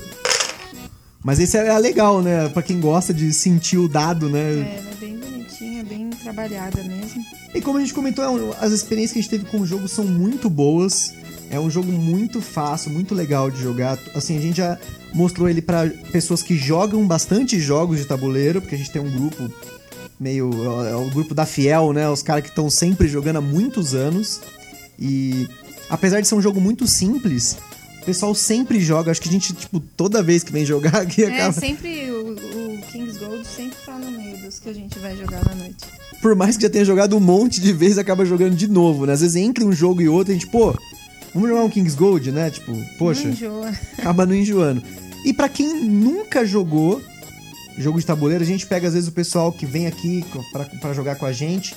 Mas 1.24 1.40
esse 1.40 1.58
é 1.58 1.78
legal, 1.80 2.22
né? 2.22 2.50
Pra 2.50 2.62
quem 2.64 2.80
gosta 2.80 3.14
de 3.14 3.32
sentir 3.34 3.78
o 3.78 3.88
dado, 3.88 4.30
né? 4.30 4.40
É, 4.40 4.78
ela 4.80 4.90
é 4.92 4.96
bem 5.00 5.18
bonitinha, 5.18 5.84
bem 5.84 6.10
trabalhada 6.12 6.84
mesmo. 6.84 7.24
E 7.56 7.62
como 7.62 7.78
a 7.78 7.82
gente 7.82 7.94
comentou, 7.94 8.24
é 8.24 8.56
as 8.66 8.72
experiências 8.74 9.14
que 9.14 9.20
a 9.20 9.22
gente 9.22 9.32
teve 9.32 9.46
com 9.46 9.62
o 9.62 9.66
jogo 9.66 9.88
são 9.88 10.04
muito 10.06 10.50
boas. 10.50 11.14
É 11.50 11.60
um 11.60 11.70
jogo 11.70 11.90
muito 11.92 12.42
fácil, 12.42 12.92
muito 12.92 13.16
legal 13.16 13.50
de 13.50 13.62
jogar. 13.62 13.98
Assim, 14.14 14.38
a 14.38 14.42
gente 14.42 14.58
já 14.58 14.78
mostrou 15.14 15.48
ele 15.48 15.62
pra 15.62 15.88
pessoas 16.12 16.44
que 16.44 16.58
jogam 16.58 17.08
bastante 17.08 17.58
jogos 17.60 18.00
de 18.00 18.06
tabuleiro, 18.06 18.60
porque 18.60 18.76
a 18.76 18.78
gente 18.78 18.92
tem 18.92 19.02
um 19.02 19.10
grupo 19.10 19.50
meio. 20.20 20.50
É 20.86 20.96
o 20.96 21.10
grupo 21.12 21.34
da 21.34 21.46
Fiel, 21.46 21.94
né? 21.94 22.10
Os 22.10 22.22
caras 22.22 22.44
que 22.44 22.50
estão 22.50 22.70
sempre 22.70 23.08
jogando 23.08 23.38
há 23.38 23.42
muitos 23.42 23.94
anos. 23.94 24.42
E 25.00 25.48
apesar 25.90 26.20
de 26.20 26.28
ser 26.28 26.36
um 26.36 26.42
jogo 26.42 26.60
muito 26.60 26.86
simples, 26.88 27.58
o 28.02 28.06
pessoal 28.06 28.36
sempre 28.36 28.82
joga. 28.82 29.12
Acho 29.12 29.22
que 29.22 29.30
a 29.30 29.32
gente, 29.32 29.54
tipo, 29.54 29.80
toda 29.80 30.22
vez 30.22 30.44
que 30.44 30.52
vem 30.52 30.66
jogar 30.66 30.98
aqui 31.04 31.24
É, 31.24 31.28
acaba. 31.28 31.54
sempre 31.54 32.12
o, 32.12 32.34
o 32.34 32.82
King's 32.92 33.18
Gold 33.18 33.48
sempre 33.48 33.78
tá 33.86 33.98
no 33.98 34.12
meio 34.12 34.38
dos 34.40 34.60
que 34.60 34.68
a 34.70 34.74
gente 34.74 35.00
vai 35.00 35.16
jogar 35.16 35.42
na 35.46 35.56
noite. 35.56 35.86
Por 36.26 36.34
mais 36.34 36.58
que 36.58 36.64
já 36.64 36.70
tenha 36.72 36.84
jogado 36.84 37.16
um 37.16 37.20
monte 37.20 37.62
de 37.62 37.72
vezes, 37.72 38.00
acaba 38.00 38.26
jogando 38.26 38.56
de 38.56 38.68
novo, 38.68 39.06
né? 39.06 39.14
Às 39.14 39.22
vezes 39.22 39.36
entre 39.36 39.64
um 39.64 39.72
jogo 39.72 40.02
e 40.02 40.10
outro, 40.10 40.32
a 40.32 40.34
gente, 40.34 40.48
pô, 40.48 40.76
vamos 41.32 41.48
jogar 41.48 41.64
um 41.64 41.70
King's 41.70 41.94
Gold, 41.94 42.32
né? 42.32 42.50
Tipo, 42.50 42.76
poxa, 42.98 43.26
Não 43.26 43.30
enjoa. 43.30 43.70
acaba 43.96 44.26
não 44.26 44.34
enjoando. 44.34 44.82
E 45.24 45.32
pra 45.32 45.48
quem 45.48 45.84
nunca 45.84 46.44
jogou 46.44 47.00
jogo 47.78 48.00
de 48.00 48.08
tabuleiro, 48.08 48.44
a 48.44 48.48
gente 48.48 48.66
pega 48.66 48.88
às 48.88 48.96
vezes 48.96 49.08
o 49.08 49.12
pessoal 49.12 49.52
que 49.52 49.68
vem 49.68 49.86
aqui 49.86 50.26
pra 50.82 50.94
jogar 50.96 51.14
com 51.14 51.28
a 51.28 51.32
gente, 51.32 51.76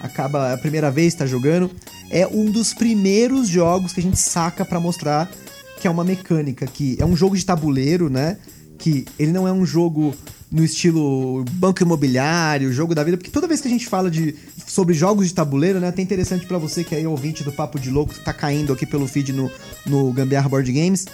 acaba 0.00 0.48
é 0.48 0.54
a 0.54 0.56
primeira 0.56 0.90
vez 0.90 1.12
tá 1.12 1.26
jogando, 1.26 1.70
é 2.08 2.26
um 2.26 2.50
dos 2.50 2.72
primeiros 2.72 3.48
jogos 3.48 3.92
que 3.92 4.00
a 4.00 4.02
gente 4.02 4.18
saca 4.18 4.64
pra 4.64 4.80
mostrar 4.80 5.30
que 5.78 5.86
é 5.86 5.90
uma 5.90 6.04
mecânica 6.04 6.66
que 6.66 6.96
é 6.98 7.04
um 7.04 7.14
jogo 7.14 7.36
de 7.36 7.44
tabuleiro, 7.44 8.08
né? 8.08 8.38
Que 8.78 9.04
ele 9.18 9.30
não 9.30 9.46
é 9.46 9.52
um 9.52 9.66
jogo 9.66 10.14
no 10.50 10.64
estilo 10.64 11.44
banco 11.52 11.82
imobiliário, 11.82 12.72
jogo 12.72 12.94
da 12.94 13.04
vida, 13.04 13.16
porque 13.16 13.30
toda 13.30 13.46
vez 13.46 13.60
que 13.60 13.68
a 13.68 13.70
gente 13.70 13.86
fala 13.86 14.10
de 14.10 14.34
sobre 14.66 14.94
jogos 14.94 15.28
de 15.28 15.34
tabuleiro, 15.34 15.78
né, 15.78 15.88
até 15.88 16.02
interessante 16.02 16.44
pra 16.44 16.58
você 16.58 16.82
que 16.82 16.94
é 16.94 17.06
ouvinte 17.06 17.44
do 17.44 17.52
Papo 17.52 17.78
de 17.78 17.88
Louco, 17.88 18.14
que 18.14 18.20
tá 18.20 18.32
caindo 18.32 18.72
aqui 18.72 18.84
pelo 18.84 19.06
feed 19.06 19.32
no, 19.32 19.50
no 19.86 20.12
Gambiarra 20.12 20.48
Board 20.48 20.72
Games, 20.72 21.06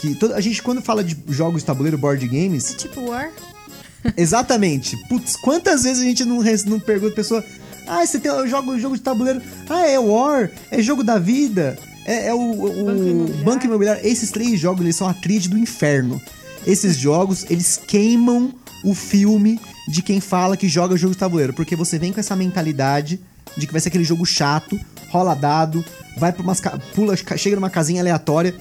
que 0.00 0.14
toda, 0.14 0.34
a 0.34 0.40
gente 0.40 0.62
quando 0.62 0.82
fala 0.82 1.04
de 1.04 1.16
jogos 1.28 1.62
de 1.62 1.66
tabuleiro, 1.66 1.96
board 1.98 2.26
games, 2.26 2.72
É 2.72 2.76
tipo 2.76 3.00
War? 3.08 3.30
Exatamente. 4.16 4.96
Putz, 5.08 5.36
quantas 5.36 5.84
vezes 5.84 6.02
a 6.02 6.06
gente 6.06 6.24
não, 6.24 6.42
não 6.66 6.80
pergunta 6.80 7.12
a 7.12 7.16
pessoa: 7.16 7.44
Ah, 7.86 8.04
você 8.04 8.18
tem, 8.18 8.30
eu 8.30 8.48
jogo 8.48 8.78
jogo 8.78 8.96
de 8.96 9.02
tabuleiro. 9.02 9.42
Ah, 9.68 9.86
é 9.86 9.98
War, 9.98 10.50
é 10.70 10.82
jogo 10.82 11.04
da 11.04 11.18
vida, 11.18 11.78
é, 12.06 12.28
é 12.28 12.34
o, 12.34 12.38
o 12.38 12.84
Banco 12.84 13.02
Imobiliário. 13.02 13.44
Banco 13.44 13.66
Imobiliário. 13.66 14.06
Esses 14.06 14.30
três 14.30 14.58
jogos, 14.58 14.80
eles 14.80 14.96
são 14.96 15.06
a 15.06 15.14
tríade 15.14 15.48
do 15.48 15.58
inferno. 15.58 16.20
Esses 16.66 16.96
jogos, 16.96 17.46
eles 17.50 17.80
queimam 17.86 18.54
o 18.84 18.94
filme 18.94 19.60
de 19.88 20.02
quem 20.02 20.20
fala 20.20 20.56
que 20.56 20.68
joga 20.68 20.96
jogo 20.96 21.14
de 21.14 21.18
tabuleiro. 21.18 21.52
Porque 21.52 21.76
você 21.76 21.98
vem 21.98 22.12
com 22.12 22.20
essa 22.20 22.36
mentalidade 22.36 23.20
de 23.56 23.66
que 23.66 23.72
vai 23.72 23.80
ser 23.80 23.88
aquele 23.88 24.04
jogo 24.04 24.24
chato, 24.24 24.78
rola 25.08 25.34
dado, 25.34 25.84
vai 26.16 26.32
pra 26.32 26.42
umas. 26.42 26.60
pula, 26.94 27.16
chega 27.16 27.56
numa 27.56 27.70
casinha 27.70 28.00
aleatória. 28.00 28.54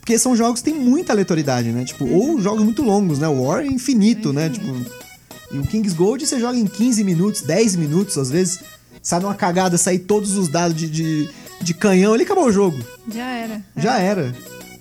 Porque 0.00 0.18
são 0.18 0.34
jogos 0.34 0.60
que 0.60 0.70
tem 0.70 0.78
muita 0.78 1.12
aleatoriedade, 1.12 1.70
né? 1.70 1.84
Tipo, 1.84 2.04
ou 2.06 2.40
jogos 2.40 2.64
muito 2.64 2.82
longos, 2.82 3.20
né? 3.20 3.28
O 3.28 3.42
War 3.42 3.60
é 3.60 3.66
infinito, 3.66 4.32
né? 4.32 4.48
Tipo, 4.50 4.66
e 5.52 5.58
o 5.58 5.66
King's 5.66 5.92
Gold 5.92 6.26
você 6.26 6.40
joga 6.40 6.58
em 6.58 6.66
15 6.66 7.04
minutos, 7.04 7.42
10 7.42 7.76
minutos, 7.76 8.18
às 8.18 8.30
vezes. 8.30 8.60
Sai 9.02 9.20
numa 9.20 9.34
cagada, 9.34 9.76
sair 9.76 10.00
todos 10.00 10.36
os 10.36 10.48
dados 10.48 10.76
de, 10.76 10.88
de, 10.88 11.28
de 11.60 11.74
canhão, 11.74 12.14
ele 12.14 12.24
acabou 12.24 12.46
o 12.46 12.52
jogo. 12.52 12.78
Já 13.12 13.28
era. 13.30 13.62
Já 13.76 13.98
era. 13.98 14.34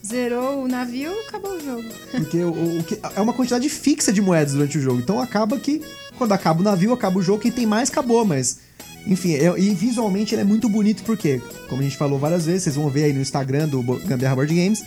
Zerou 0.06 0.64
o 0.64 0.68
navio, 0.68 1.12
acabou 1.28 1.52
o 1.58 1.60
jogo. 1.64 1.84
Porque 2.12 2.38
o, 2.44 2.80
o- 2.80 2.84
que- 2.84 3.00
é 3.16 3.22
uma 3.22 3.34
quantidade 3.34 3.68
fixa 3.70 4.12
de 4.12 4.22
moedas 4.22 4.54
durante 4.54 4.78
o 4.78 4.82
jogo. 4.82 5.00
Então 5.00 5.20
acaba 5.20 5.60
que, 5.60 5.82
quando 6.18 6.32
acaba 6.32 6.60
o 6.60 6.64
navio, 6.64 6.92
acaba 6.94 7.20
o 7.20 7.22
jogo, 7.22 7.42
quem 7.42 7.52
tem 7.52 7.66
mais 7.66 7.90
acabou, 7.90 8.26
mas. 8.26 8.58
Enfim, 9.06 9.34
é- 9.34 9.60
e 9.60 9.74
visualmente 9.74 10.34
ele 10.36 10.42
é 10.42 10.46
muito 10.46 10.68
bonito 10.70 11.04
porque, 11.04 11.42
como 11.70 11.82
a 11.82 11.84
gente 11.84 11.98
falou 11.98 12.18
várias 12.20 12.46
vezes, 12.46 12.64
vocês 12.64 12.76
vão 12.76 12.90
ver 12.90 13.06
aí 13.06 13.14
no 13.14 13.22
Instagram 13.22 13.68
do 13.68 13.82
Gambiarra 13.82 14.36
Board 14.36 14.54
Games. 14.54 14.84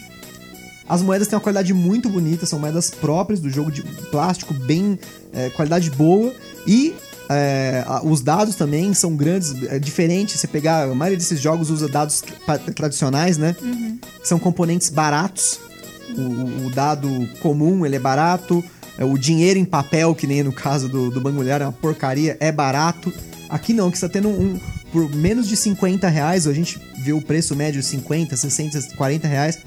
As 0.89 1.01
moedas 1.01 1.27
têm 1.29 1.37
uma 1.37 1.43
qualidade 1.43 1.73
muito 1.73 2.09
bonita, 2.09 2.45
são 2.45 2.59
moedas 2.59 2.91
próprias 2.91 3.41
do 3.41 3.49
jogo 3.49 3.71
de 3.73 3.83
plástico, 4.11 4.53
bem. 4.53 4.99
é, 5.33 5.49
qualidade 5.51 5.91
boa. 5.91 6.33
E 6.67 6.95
é, 7.29 7.85
os 8.03 8.21
dados 8.21 8.55
também 8.55 8.93
são 8.95 9.17
grandes, 9.17 9.55
é 9.65 9.79
diferente. 9.79 10.37
Você 10.37 10.47
pegar. 10.47 10.85
A 10.85 10.95
maioria 10.95 11.17
desses 11.19 11.41
jogos 11.41 11.71
usa 11.71 11.89
dados 11.89 12.23
tra- 12.45 12.59
tradicionais, 12.59 13.39
né? 13.39 13.57
Que 14.21 14.29
são 14.29 14.39
componentes 14.39 14.91
baratos. 14.91 15.59
O, 16.17 16.21
o- 16.21 16.67
o 16.67 16.71
dado 16.71 17.09
comum, 17.41 17.85
ele 17.87 17.97
é 17.97 17.99
barato. 17.99 18.63
É, 18.99 19.05
O 19.05 19.19
dinheiro 19.19 19.59
em 19.59 19.65
papel, 19.65 20.15
que 20.15 20.27
nem 20.27 20.43
no 20.43 20.53
caso 20.53 20.89
do, 20.89 21.11
do 21.11 21.21
Banco 21.21 21.37
Mulher, 21.37 21.61
é 21.61 21.65
uma 21.65 21.73
porcaria, 21.73 22.37
é 22.41 22.53
barato. 22.53 23.13
Aqui 23.49 23.73
não, 23.73 23.91
que 23.91 23.99
você 23.99 24.07
tá 24.09 24.13
tendo 24.13 24.29
um. 24.29 24.59
Por 24.93 25.11
menos 25.13 25.49
de 25.49 25.57
50 25.57 26.09
reais, 26.09 26.47
a 26.47 26.53
gente 26.53 26.81
vê 27.03 27.13
o 27.13 27.21
preço 27.21 27.57
médio 27.57 27.81
de 27.81 27.87
50, 27.87 28.37
60, 28.37 28.81
40 28.97 29.27
reais. 29.27 29.59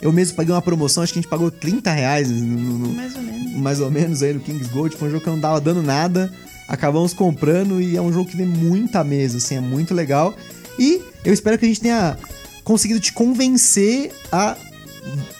Eu 0.00 0.12
mesmo 0.12 0.36
paguei 0.36 0.54
uma 0.54 0.62
promoção, 0.62 1.02
acho 1.02 1.12
que 1.12 1.18
a 1.18 1.22
gente 1.22 1.30
pagou 1.30 1.50
30 1.50 1.90
reais 1.90 2.30
no- 2.30 2.78
no- 2.78 2.92
Mais 2.92 3.16
ou 3.16 3.22
menos. 3.22 3.52
mais 3.56 3.80
ou 3.80 3.90
menos 3.90 4.22
aí 4.22 4.32
no 4.34 4.40
King's 4.40 4.68
Gold. 4.68 4.94
Foi 4.96 5.08
um 5.08 5.10
jogo 5.10 5.24
que 5.24 5.30
não 5.30 5.40
tava 5.40 5.60
dando 5.60 5.82
nada. 5.82 6.32
Acabamos 6.68 7.14
comprando 7.14 7.80
e 7.80 7.96
é 7.96 8.02
um 8.02 8.12
jogo 8.12 8.28
que 8.28 8.36
vem 8.36 8.46
muita 8.46 9.04
mesa, 9.04 9.38
assim, 9.38 9.56
é 9.56 9.60
muito 9.60 9.94
legal. 9.94 10.34
E 10.78 11.00
eu 11.24 11.32
espero 11.32 11.58
que 11.58 11.64
a 11.64 11.68
gente 11.68 11.80
tenha 11.80 12.16
conseguido 12.64 13.00
te 13.00 13.12
convencer 13.12 14.12
a 14.32 14.56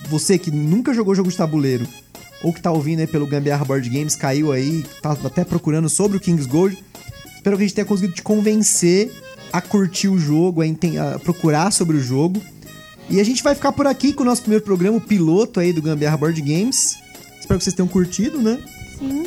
você 0.08 0.38
que 0.38 0.50
nunca 0.50 0.94
jogou 0.94 1.14
jogo 1.14 1.30
de 1.30 1.36
tabuleiro 1.36 1.86
ou 2.42 2.52
que 2.52 2.60
tá 2.60 2.70
ouvindo 2.70 3.00
aí 3.00 3.06
pelo 3.06 3.26
Gambiarra 3.26 3.64
Board 3.64 3.88
Games, 3.88 4.14
caiu 4.14 4.52
aí, 4.52 4.84
tá 5.02 5.12
até 5.24 5.44
procurando 5.44 5.88
sobre 5.88 6.16
o 6.16 6.20
King's 6.20 6.46
Gold. 6.46 6.78
Espero 7.34 7.56
que 7.56 7.64
a 7.64 7.66
gente 7.66 7.74
tenha 7.74 7.84
conseguido 7.84 8.14
te 8.14 8.22
convencer 8.22 9.10
a 9.52 9.60
curtir 9.60 10.08
o 10.08 10.18
jogo, 10.18 10.62
a, 10.62 11.18
procurar 11.18 11.72
sobre 11.72 11.96
o 11.96 12.00
jogo. 12.00 12.40
E 13.08 13.20
a 13.20 13.24
gente 13.24 13.42
vai 13.42 13.54
ficar 13.54 13.72
por 13.72 13.86
aqui 13.86 14.12
com 14.12 14.22
o 14.22 14.26
nosso 14.26 14.42
primeiro 14.42 14.64
programa, 14.64 14.98
o 14.98 15.00
piloto 15.00 15.60
aí 15.60 15.72
do 15.72 15.80
Gambiarra 15.80 16.16
Board 16.16 16.40
Games. 16.40 16.96
Espero 17.40 17.58
que 17.58 17.64
vocês 17.64 17.74
tenham 17.74 17.88
curtido, 17.88 18.40
né? 18.40 18.60
Sim. 18.98 19.26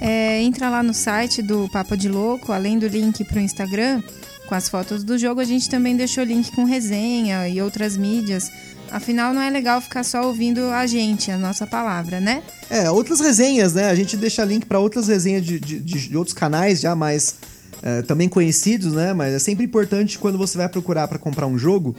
É, 0.00 0.42
entra 0.42 0.68
lá 0.68 0.82
no 0.82 0.92
site 0.92 1.42
do 1.42 1.68
Papo 1.68 1.96
de 1.96 2.08
Louco, 2.08 2.52
além 2.52 2.78
do 2.78 2.86
link 2.86 3.24
pro 3.24 3.40
Instagram, 3.40 4.02
com 4.46 4.54
as 4.54 4.68
fotos 4.68 5.02
do 5.02 5.18
jogo, 5.18 5.40
a 5.40 5.44
gente 5.44 5.68
também 5.68 5.96
deixou 5.96 6.24
link 6.24 6.52
com 6.52 6.64
resenha 6.64 7.48
e 7.48 7.60
outras 7.62 7.96
mídias. 7.96 8.50
Afinal, 8.90 9.32
não 9.32 9.42
é 9.42 9.50
legal 9.50 9.80
ficar 9.80 10.04
só 10.04 10.26
ouvindo 10.26 10.60
a 10.66 10.86
gente, 10.86 11.30
a 11.30 11.38
nossa 11.38 11.66
palavra, 11.66 12.20
né? 12.20 12.42
É, 12.70 12.90
outras 12.90 13.20
resenhas, 13.20 13.74
né? 13.74 13.90
A 13.90 13.94
gente 13.94 14.16
deixa 14.16 14.44
link 14.44 14.66
para 14.66 14.78
outras 14.78 15.08
resenhas 15.08 15.44
de, 15.44 15.58
de, 15.58 15.80
de, 15.80 16.16
outros 16.16 16.34
canais 16.34 16.80
já 16.80 16.94
mais 16.94 17.34
é, 17.82 18.02
também 18.02 18.28
conhecidos, 18.28 18.92
né? 18.92 19.12
Mas 19.12 19.34
é 19.34 19.38
sempre 19.38 19.64
importante 19.64 20.18
quando 20.18 20.38
você 20.38 20.56
vai 20.58 20.68
procurar 20.68 21.08
para 21.08 21.18
comprar 21.18 21.46
um 21.46 21.58
jogo. 21.58 21.96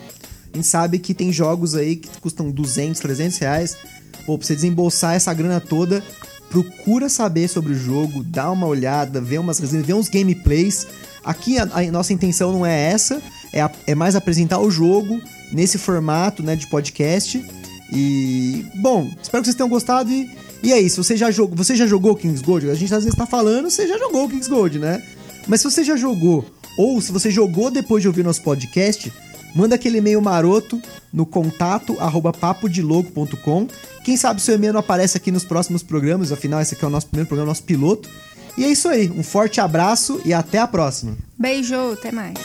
A 0.54 0.56
gente 0.56 0.68
sabe 0.68 1.00
que 1.00 1.14
tem 1.14 1.34
jogos 1.34 1.76
aí 1.76 1.98
que 1.98 2.08
custam 2.22 2.50
200, 2.50 3.02
300 3.02 3.38
reais. 3.40 3.78
Pô, 4.26 4.38
pra 4.38 4.48
você 4.48 4.56
desembolsar 4.56 5.16
essa 5.16 5.34
grana 5.34 5.60
toda, 5.60 6.02
procura 6.50 7.10
saber 7.10 7.48
sobre 7.48 7.74
o 7.74 7.76
jogo, 7.76 8.24
dá 8.24 8.52
uma 8.52 8.68
olhada, 8.68 9.20
vê 9.22 9.38
umas 9.38 9.60
resenhas, 9.60 9.86
vê 9.86 9.94
uns 9.94 10.10
gameplays. 10.10 10.88
Aqui 11.24 11.58
a, 11.58 11.64
a 11.64 11.92
nossa 11.92 12.14
intenção 12.14 12.52
não 12.52 12.66
é 12.66 12.92
essa, 12.92 13.22
é, 13.52 13.62
a, 13.62 13.72
é 13.88 13.96
mais 13.96 14.16
apresentar 14.16 14.60
o 14.60 14.70
jogo 14.70 15.20
nesse 15.52 15.78
formato 15.78 16.44
né, 16.44 16.56
de 16.56 16.68
podcast. 16.68 17.44
E, 17.92 18.66
bom, 18.76 19.10
espero 19.22 19.42
que 19.42 19.48
vocês 19.48 19.56
tenham 19.56 19.70
gostado 19.70 20.12
e, 20.12 20.30
e 20.64 20.74
é 20.74 20.80
isso. 20.80 21.04
Você 21.04 21.16
já, 21.16 21.32
jogou, 21.32 21.56
você 21.56 21.76
já 21.76 21.86
jogou 21.86 22.16
Kings 22.16 22.44
Gold? 22.44 22.70
A 22.70 22.76
gente 22.76 22.94
às 22.94 23.04
vezes 23.04 23.18
tá 23.18 23.26
falando, 23.26 23.70
você 23.70 23.88
já 23.88 23.98
jogou 23.98 24.30
Kings 24.30 24.50
Gold, 24.50 24.80
né? 24.80 25.04
Mas 25.48 25.62
se 25.62 25.70
você 25.70 25.84
já 25.84 25.96
jogou, 25.96 26.46
ou 26.78 27.00
se 27.02 27.12
você 27.12 27.30
jogou 27.30 27.70
depois 27.70 28.02
de 28.02 28.08
ouvir 28.08 28.24
nosso 28.24 28.42
podcast, 28.42 29.12
manda 29.56 29.76
aquele 29.76 30.00
e-mail 30.00 30.22
maroto 30.22 30.82
no 31.12 31.26
contato 31.26 31.98
arroba 32.00 32.34
papodelogo.com. 32.34 33.68
Quem 34.04 34.18
sabe 34.18 34.42
seu 34.42 34.56
e-mail 34.56 34.74
não 34.74 34.82
aparece 34.82 35.18
aqui 35.18 35.32
nos 35.32 35.46
próximos 35.46 35.82
programas, 35.82 36.32
afinal 36.32 36.62
esse 36.62 36.76
aqui 36.76 36.84
é 36.84 36.88
o 36.88 36.92
nosso 36.92 37.08
primeiro 37.08 37.28
programa, 37.28 37.50
nosso 37.50 37.64
piloto. 37.64 38.10
E 38.58 38.64
é 38.64 38.68
isso 38.70 38.88
aí, 38.88 39.10
um 39.10 39.24
forte 39.24 39.60
abraço 39.60 40.22
e 40.24 40.34
até 40.34 40.60
a 40.60 40.68
próxima. 40.68 41.18
Beijo, 41.38 41.94
até 41.94 42.12
mais. 42.12 42.36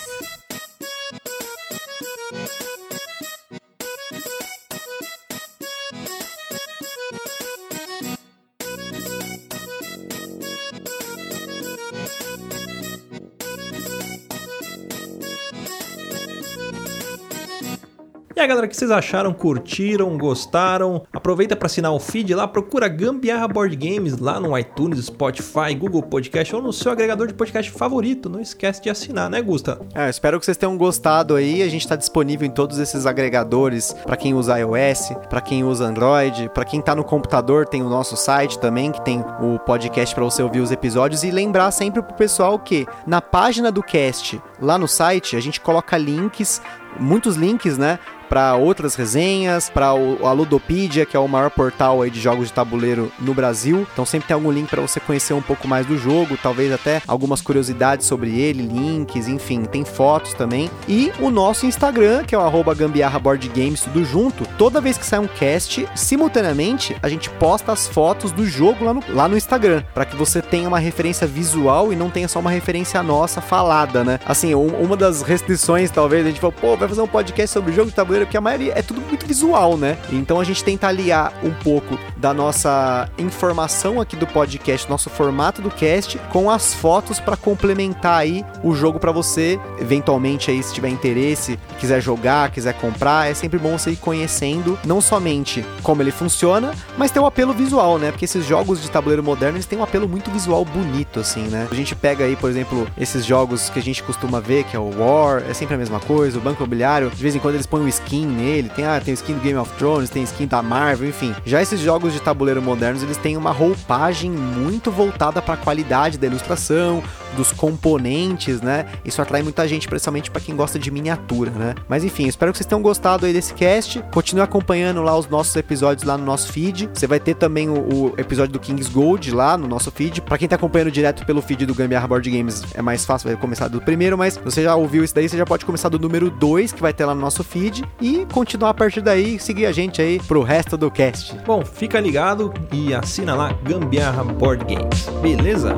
E 18.40 18.42
aí, 18.42 18.48
galera, 18.48 18.66
o 18.66 18.70
que 18.70 18.74
vocês 18.74 18.90
acharam? 18.90 19.34
Curtiram? 19.34 20.16
Gostaram? 20.16 21.02
Aproveita 21.12 21.54
para 21.54 21.66
assinar 21.66 21.92
o 21.92 22.00
feed 22.00 22.34
lá, 22.34 22.48
procura 22.48 22.88
Gambiarra 22.88 23.46
Board 23.46 23.76
Games 23.76 24.16
lá 24.16 24.40
no 24.40 24.58
iTunes, 24.58 25.04
Spotify, 25.04 25.74
Google 25.78 26.02
Podcast 26.02 26.56
ou 26.56 26.62
no 26.62 26.72
seu 26.72 26.90
agregador 26.90 27.26
de 27.26 27.34
podcast 27.34 27.70
favorito. 27.70 28.30
Não 28.30 28.40
esquece 28.40 28.80
de 28.80 28.88
assinar, 28.88 29.28
né, 29.28 29.42
Gusta? 29.42 29.78
É, 29.94 30.08
espero 30.08 30.40
que 30.40 30.46
vocês 30.46 30.56
tenham 30.56 30.74
gostado 30.78 31.36
aí. 31.36 31.62
A 31.62 31.68
gente 31.68 31.82
está 31.82 31.94
disponível 31.96 32.46
em 32.46 32.50
todos 32.50 32.78
esses 32.78 33.04
agregadores 33.04 33.92
para 34.06 34.16
quem 34.16 34.32
usa 34.32 34.58
iOS, 34.58 35.12
para 35.28 35.42
quem 35.42 35.62
usa 35.62 35.84
Android, 35.84 36.48
para 36.54 36.64
quem 36.64 36.80
tá 36.80 36.94
no 36.94 37.04
computador, 37.04 37.68
tem 37.68 37.82
o 37.82 37.90
nosso 37.90 38.16
site 38.16 38.58
também, 38.58 38.90
que 38.90 39.04
tem 39.04 39.22
o 39.38 39.58
podcast 39.58 40.14
para 40.14 40.24
você 40.24 40.42
ouvir 40.42 40.60
os 40.60 40.72
episódios 40.72 41.24
e 41.24 41.30
lembrar 41.30 41.70
sempre 41.72 42.00
pro 42.00 42.14
pessoal 42.14 42.58
que 42.58 42.86
na 43.06 43.20
página 43.20 43.70
do 43.70 43.82
cast, 43.82 44.40
lá 44.58 44.78
no 44.78 44.88
site, 44.88 45.36
a 45.36 45.40
gente 45.40 45.60
coloca 45.60 45.98
links 45.98 46.62
muitos 46.98 47.36
links, 47.36 47.78
né? 47.78 47.98
Para 48.30 48.54
outras 48.54 48.94
resenhas, 48.94 49.68
para 49.68 49.88
a 49.88 50.32
Ludopedia, 50.32 51.04
que 51.04 51.16
é 51.16 51.20
o 51.20 51.26
maior 51.26 51.50
portal 51.50 52.00
aí 52.00 52.10
de 52.10 52.20
jogos 52.20 52.46
de 52.46 52.52
tabuleiro 52.52 53.10
no 53.18 53.34
Brasil. 53.34 53.84
Então 53.92 54.06
sempre 54.06 54.28
tem 54.28 54.34
algum 54.34 54.52
link 54.52 54.70
para 54.70 54.80
você 54.80 55.00
conhecer 55.00 55.34
um 55.34 55.42
pouco 55.42 55.66
mais 55.66 55.84
do 55.84 55.98
jogo, 55.98 56.38
talvez 56.40 56.72
até 56.72 57.02
algumas 57.08 57.40
curiosidades 57.40 58.06
sobre 58.06 58.38
ele, 58.38 58.62
links, 58.62 59.26
enfim, 59.26 59.64
tem 59.64 59.84
fotos 59.84 60.32
também. 60.32 60.70
E 60.88 61.12
o 61.18 61.28
nosso 61.28 61.66
Instagram, 61.66 62.22
que 62.22 62.32
é 62.32 62.38
o 62.38 62.42
arroba 62.42 62.72
gambiarra 62.72 63.18
board 63.18 63.48
games, 63.48 63.80
tudo 63.80 64.04
junto. 64.04 64.46
Toda 64.56 64.80
vez 64.80 64.96
que 64.96 65.04
sai 65.04 65.18
um 65.18 65.26
cast, 65.26 65.88
simultaneamente 65.96 66.96
a 67.02 67.08
gente 67.08 67.28
posta 67.30 67.72
as 67.72 67.88
fotos 67.88 68.30
do 68.30 68.46
jogo 68.46 68.84
lá 68.84 68.94
no, 68.94 69.02
lá 69.08 69.28
no 69.28 69.36
Instagram, 69.36 69.82
para 69.92 70.04
que 70.04 70.14
você 70.14 70.40
tenha 70.40 70.68
uma 70.68 70.78
referência 70.78 71.26
visual 71.26 71.92
e 71.92 71.96
não 71.96 72.08
tenha 72.08 72.28
só 72.28 72.38
uma 72.38 72.50
referência 72.50 73.02
nossa 73.02 73.40
falada, 73.40 74.04
né? 74.04 74.20
Assim, 74.24 74.54
um, 74.54 74.68
uma 74.68 74.96
das 74.96 75.22
restrições, 75.22 75.90
talvez, 75.90 76.24
a 76.24 76.28
gente 76.28 76.40
falou, 76.40 76.54
pô, 76.60 76.76
vai 76.76 76.88
fazer 76.88 77.02
um 77.02 77.08
podcast 77.08 77.52
sobre 77.52 77.72
jogo 77.72 77.90
de 77.90 77.96
tabuleiro 77.96 78.19
porque 78.24 78.36
a 78.36 78.40
maioria 78.40 78.72
é 78.76 78.82
tudo 78.82 79.00
muito 79.00 79.26
visual, 79.26 79.76
né? 79.76 79.98
Então 80.12 80.40
a 80.40 80.44
gente 80.44 80.62
tenta 80.62 80.88
aliar 80.88 81.32
um 81.42 81.50
pouco 81.50 81.98
da 82.16 82.34
nossa 82.34 83.08
informação 83.18 84.00
aqui 84.00 84.16
do 84.16 84.26
podcast, 84.26 84.88
nosso 84.88 85.10
formato 85.10 85.62
do 85.62 85.70
cast, 85.70 86.18
com 86.30 86.50
as 86.50 86.74
fotos 86.74 87.18
para 87.18 87.36
complementar 87.36 88.20
aí 88.20 88.44
o 88.62 88.74
jogo 88.74 88.98
para 88.98 89.12
você, 89.12 89.58
eventualmente 89.78 90.50
aí 90.50 90.62
se 90.62 90.74
tiver 90.74 90.88
interesse, 90.88 91.58
quiser 91.78 92.00
jogar, 92.00 92.50
quiser 92.50 92.74
comprar, 92.74 93.30
é 93.30 93.34
sempre 93.34 93.58
bom 93.58 93.78
você 93.78 93.90
ir 93.92 93.96
conhecendo 93.96 94.78
não 94.84 95.00
somente 95.00 95.64
como 95.82 96.02
ele 96.02 96.10
funciona, 96.10 96.72
mas 96.96 97.10
tem 97.10 97.20
o 97.20 97.24
um 97.24 97.28
apelo 97.28 97.52
visual, 97.52 97.98
né? 97.98 98.10
Porque 98.10 98.24
esses 98.24 98.44
jogos 98.44 98.82
de 98.82 98.90
tabuleiro 98.90 99.22
moderno, 99.22 99.56
eles 99.56 99.66
têm 99.66 99.78
um 99.78 99.82
apelo 99.82 100.08
muito 100.08 100.30
visual 100.30 100.64
bonito 100.64 101.20
assim, 101.20 101.42
né? 101.42 101.68
A 101.70 101.74
gente 101.74 101.94
pega 101.94 102.24
aí, 102.24 102.36
por 102.36 102.50
exemplo, 102.50 102.86
esses 102.98 103.24
jogos 103.24 103.70
que 103.70 103.78
a 103.78 103.82
gente 103.82 104.02
costuma 104.02 104.40
ver, 104.40 104.64
que 104.64 104.76
é 104.76 104.78
o 104.78 104.90
War, 104.98 105.42
é 105.48 105.54
sempre 105.54 105.74
a 105.74 105.78
mesma 105.78 106.00
coisa, 106.00 106.38
o 106.38 106.40
Banco 106.40 106.62
Imobiliário, 106.62 107.10
de 107.10 107.22
vez 107.22 107.34
em 107.34 107.38
quando 107.38 107.54
eles 107.54 107.66
põem 107.66 107.82
um 107.82 107.88
skin 107.88 108.09
skin 108.10 108.26
nele, 108.26 108.68
tem, 108.68 108.84
ah, 108.84 109.00
tem 109.00 109.14
skin 109.14 109.34
do 109.34 109.40
Game 109.40 109.58
of 109.58 109.72
Thrones, 109.78 110.10
tem 110.10 110.24
skin 110.24 110.46
da 110.46 110.60
Marvel, 110.60 111.08
enfim. 111.08 111.32
Já 111.44 111.62
esses 111.62 111.78
jogos 111.78 112.12
de 112.12 112.20
tabuleiro 112.20 112.60
modernos, 112.60 113.02
eles 113.04 113.16
têm 113.16 113.36
uma 113.36 113.52
roupagem 113.52 114.30
muito 114.30 114.90
voltada 114.90 115.40
para 115.40 115.54
a 115.54 115.56
qualidade 115.56 116.18
da 116.18 116.26
ilustração, 116.26 117.02
dos 117.36 117.52
componentes, 117.52 118.60
né? 118.60 118.86
Isso 119.04 119.22
atrai 119.22 119.42
muita 119.42 119.66
gente, 119.68 119.86
principalmente 119.86 120.30
para 120.30 120.40
quem 120.40 120.56
gosta 120.56 120.78
de 120.78 120.90
miniatura, 120.90 121.50
né? 121.52 121.74
Mas 121.88 122.02
enfim, 122.02 122.26
espero 122.26 122.50
que 122.50 122.58
vocês 122.58 122.66
tenham 122.66 122.82
gostado 122.82 123.26
aí 123.26 123.32
desse 123.32 123.54
cast. 123.54 124.02
Continue 124.12 124.42
acompanhando 124.42 125.02
lá 125.02 125.16
os 125.16 125.28
nossos 125.28 125.54
episódios 125.54 126.04
lá 126.04 126.18
no 126.18 126.24
nosso 126.24 126.52
feed. 126.52 126.90
Você 126.92 127.06
vai 127.06 127.20
ter 127.20 127.34
também 127.34 127.68
o, 127.68 127.74
o 127.74 128.14
episódio 128.18 128.52
do 128.52 128.58
Kings 128.58 128.90
Gold 128.90 129.30
lá 129.32 129.56
no 129.56 129.68
nosso 129.68 129.90
feed. 129.90 130.20
Para 130.22 130.38
quem 130.38 130.48
tá 130.48 130.56
acompanhando 130.56 130.90
direto 130.90 131.24
pelo 131.24 131.40
feed 131.40 131.66
do 131.66 131.74
Gambiarra 131.74 132.08
Board 132.08 132.28
Games, 132.28 132.64
é 132.74 132.82
mais 132.82 133.04
fácil, 133.04 133.28
vai 133.28 133.36
começar 133.36 133.68
do 133.68 133.80
primeiro, 133.80 134.18
mas 134.18 134.36
você 134.36 134.64
já 134.64 134.74
ouviu 134.74 135.04
isso 135.04 135.14
daí, 135.14 135.28
você 135.28 135.36
já 135.36 135.46
pode 135.46 135.64
começar 135.64 135.88
do 135.88 135.98
número 135.98 136.30
2, 136.30 136.72
que 136.72 136.80
vai 136.82 136.92
ter 136.92 137.04
lá 137.04 137.14
no 137.14 137.20
nosso 137.20 137.44
feed, 137.44 137.84
e 138.00 138.26
continuar 138.32 138.70
a 138.70 138.74
partir 138.74 139.00
daí, 139.00 139.38
seguir 139.38 139.66
a 139.66 139.72
gente 139.72 140.00
aí 140.00 140.18
pro 140.20 140.42
resto 140.42 140.76
do 140.76 140.90
cast. 140.90 141.36
Bom, 141.46 141.64
fica 141.64 142.00
ligado 142.00 142.52
e 142.72 142.94
assina 142.94 143.34
lá 143.34 143.52
Gambiarra 143.62 144.24
Board 144.24 144.64
Games, 144.64 145.08
beleza? 145.20 145.74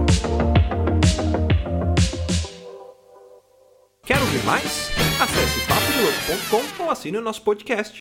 Quer 4.05 4.19
ouvir 4.21 4.45
mais? 4.45 4.91
Acesse 5.21 5.61
papodelouco.com 5.67 6.85
ou 6.85 6.91
assine 6.91 7.19
o 7.19 7.23
nosso 7.23 7.43
podcast. 7.43 8.01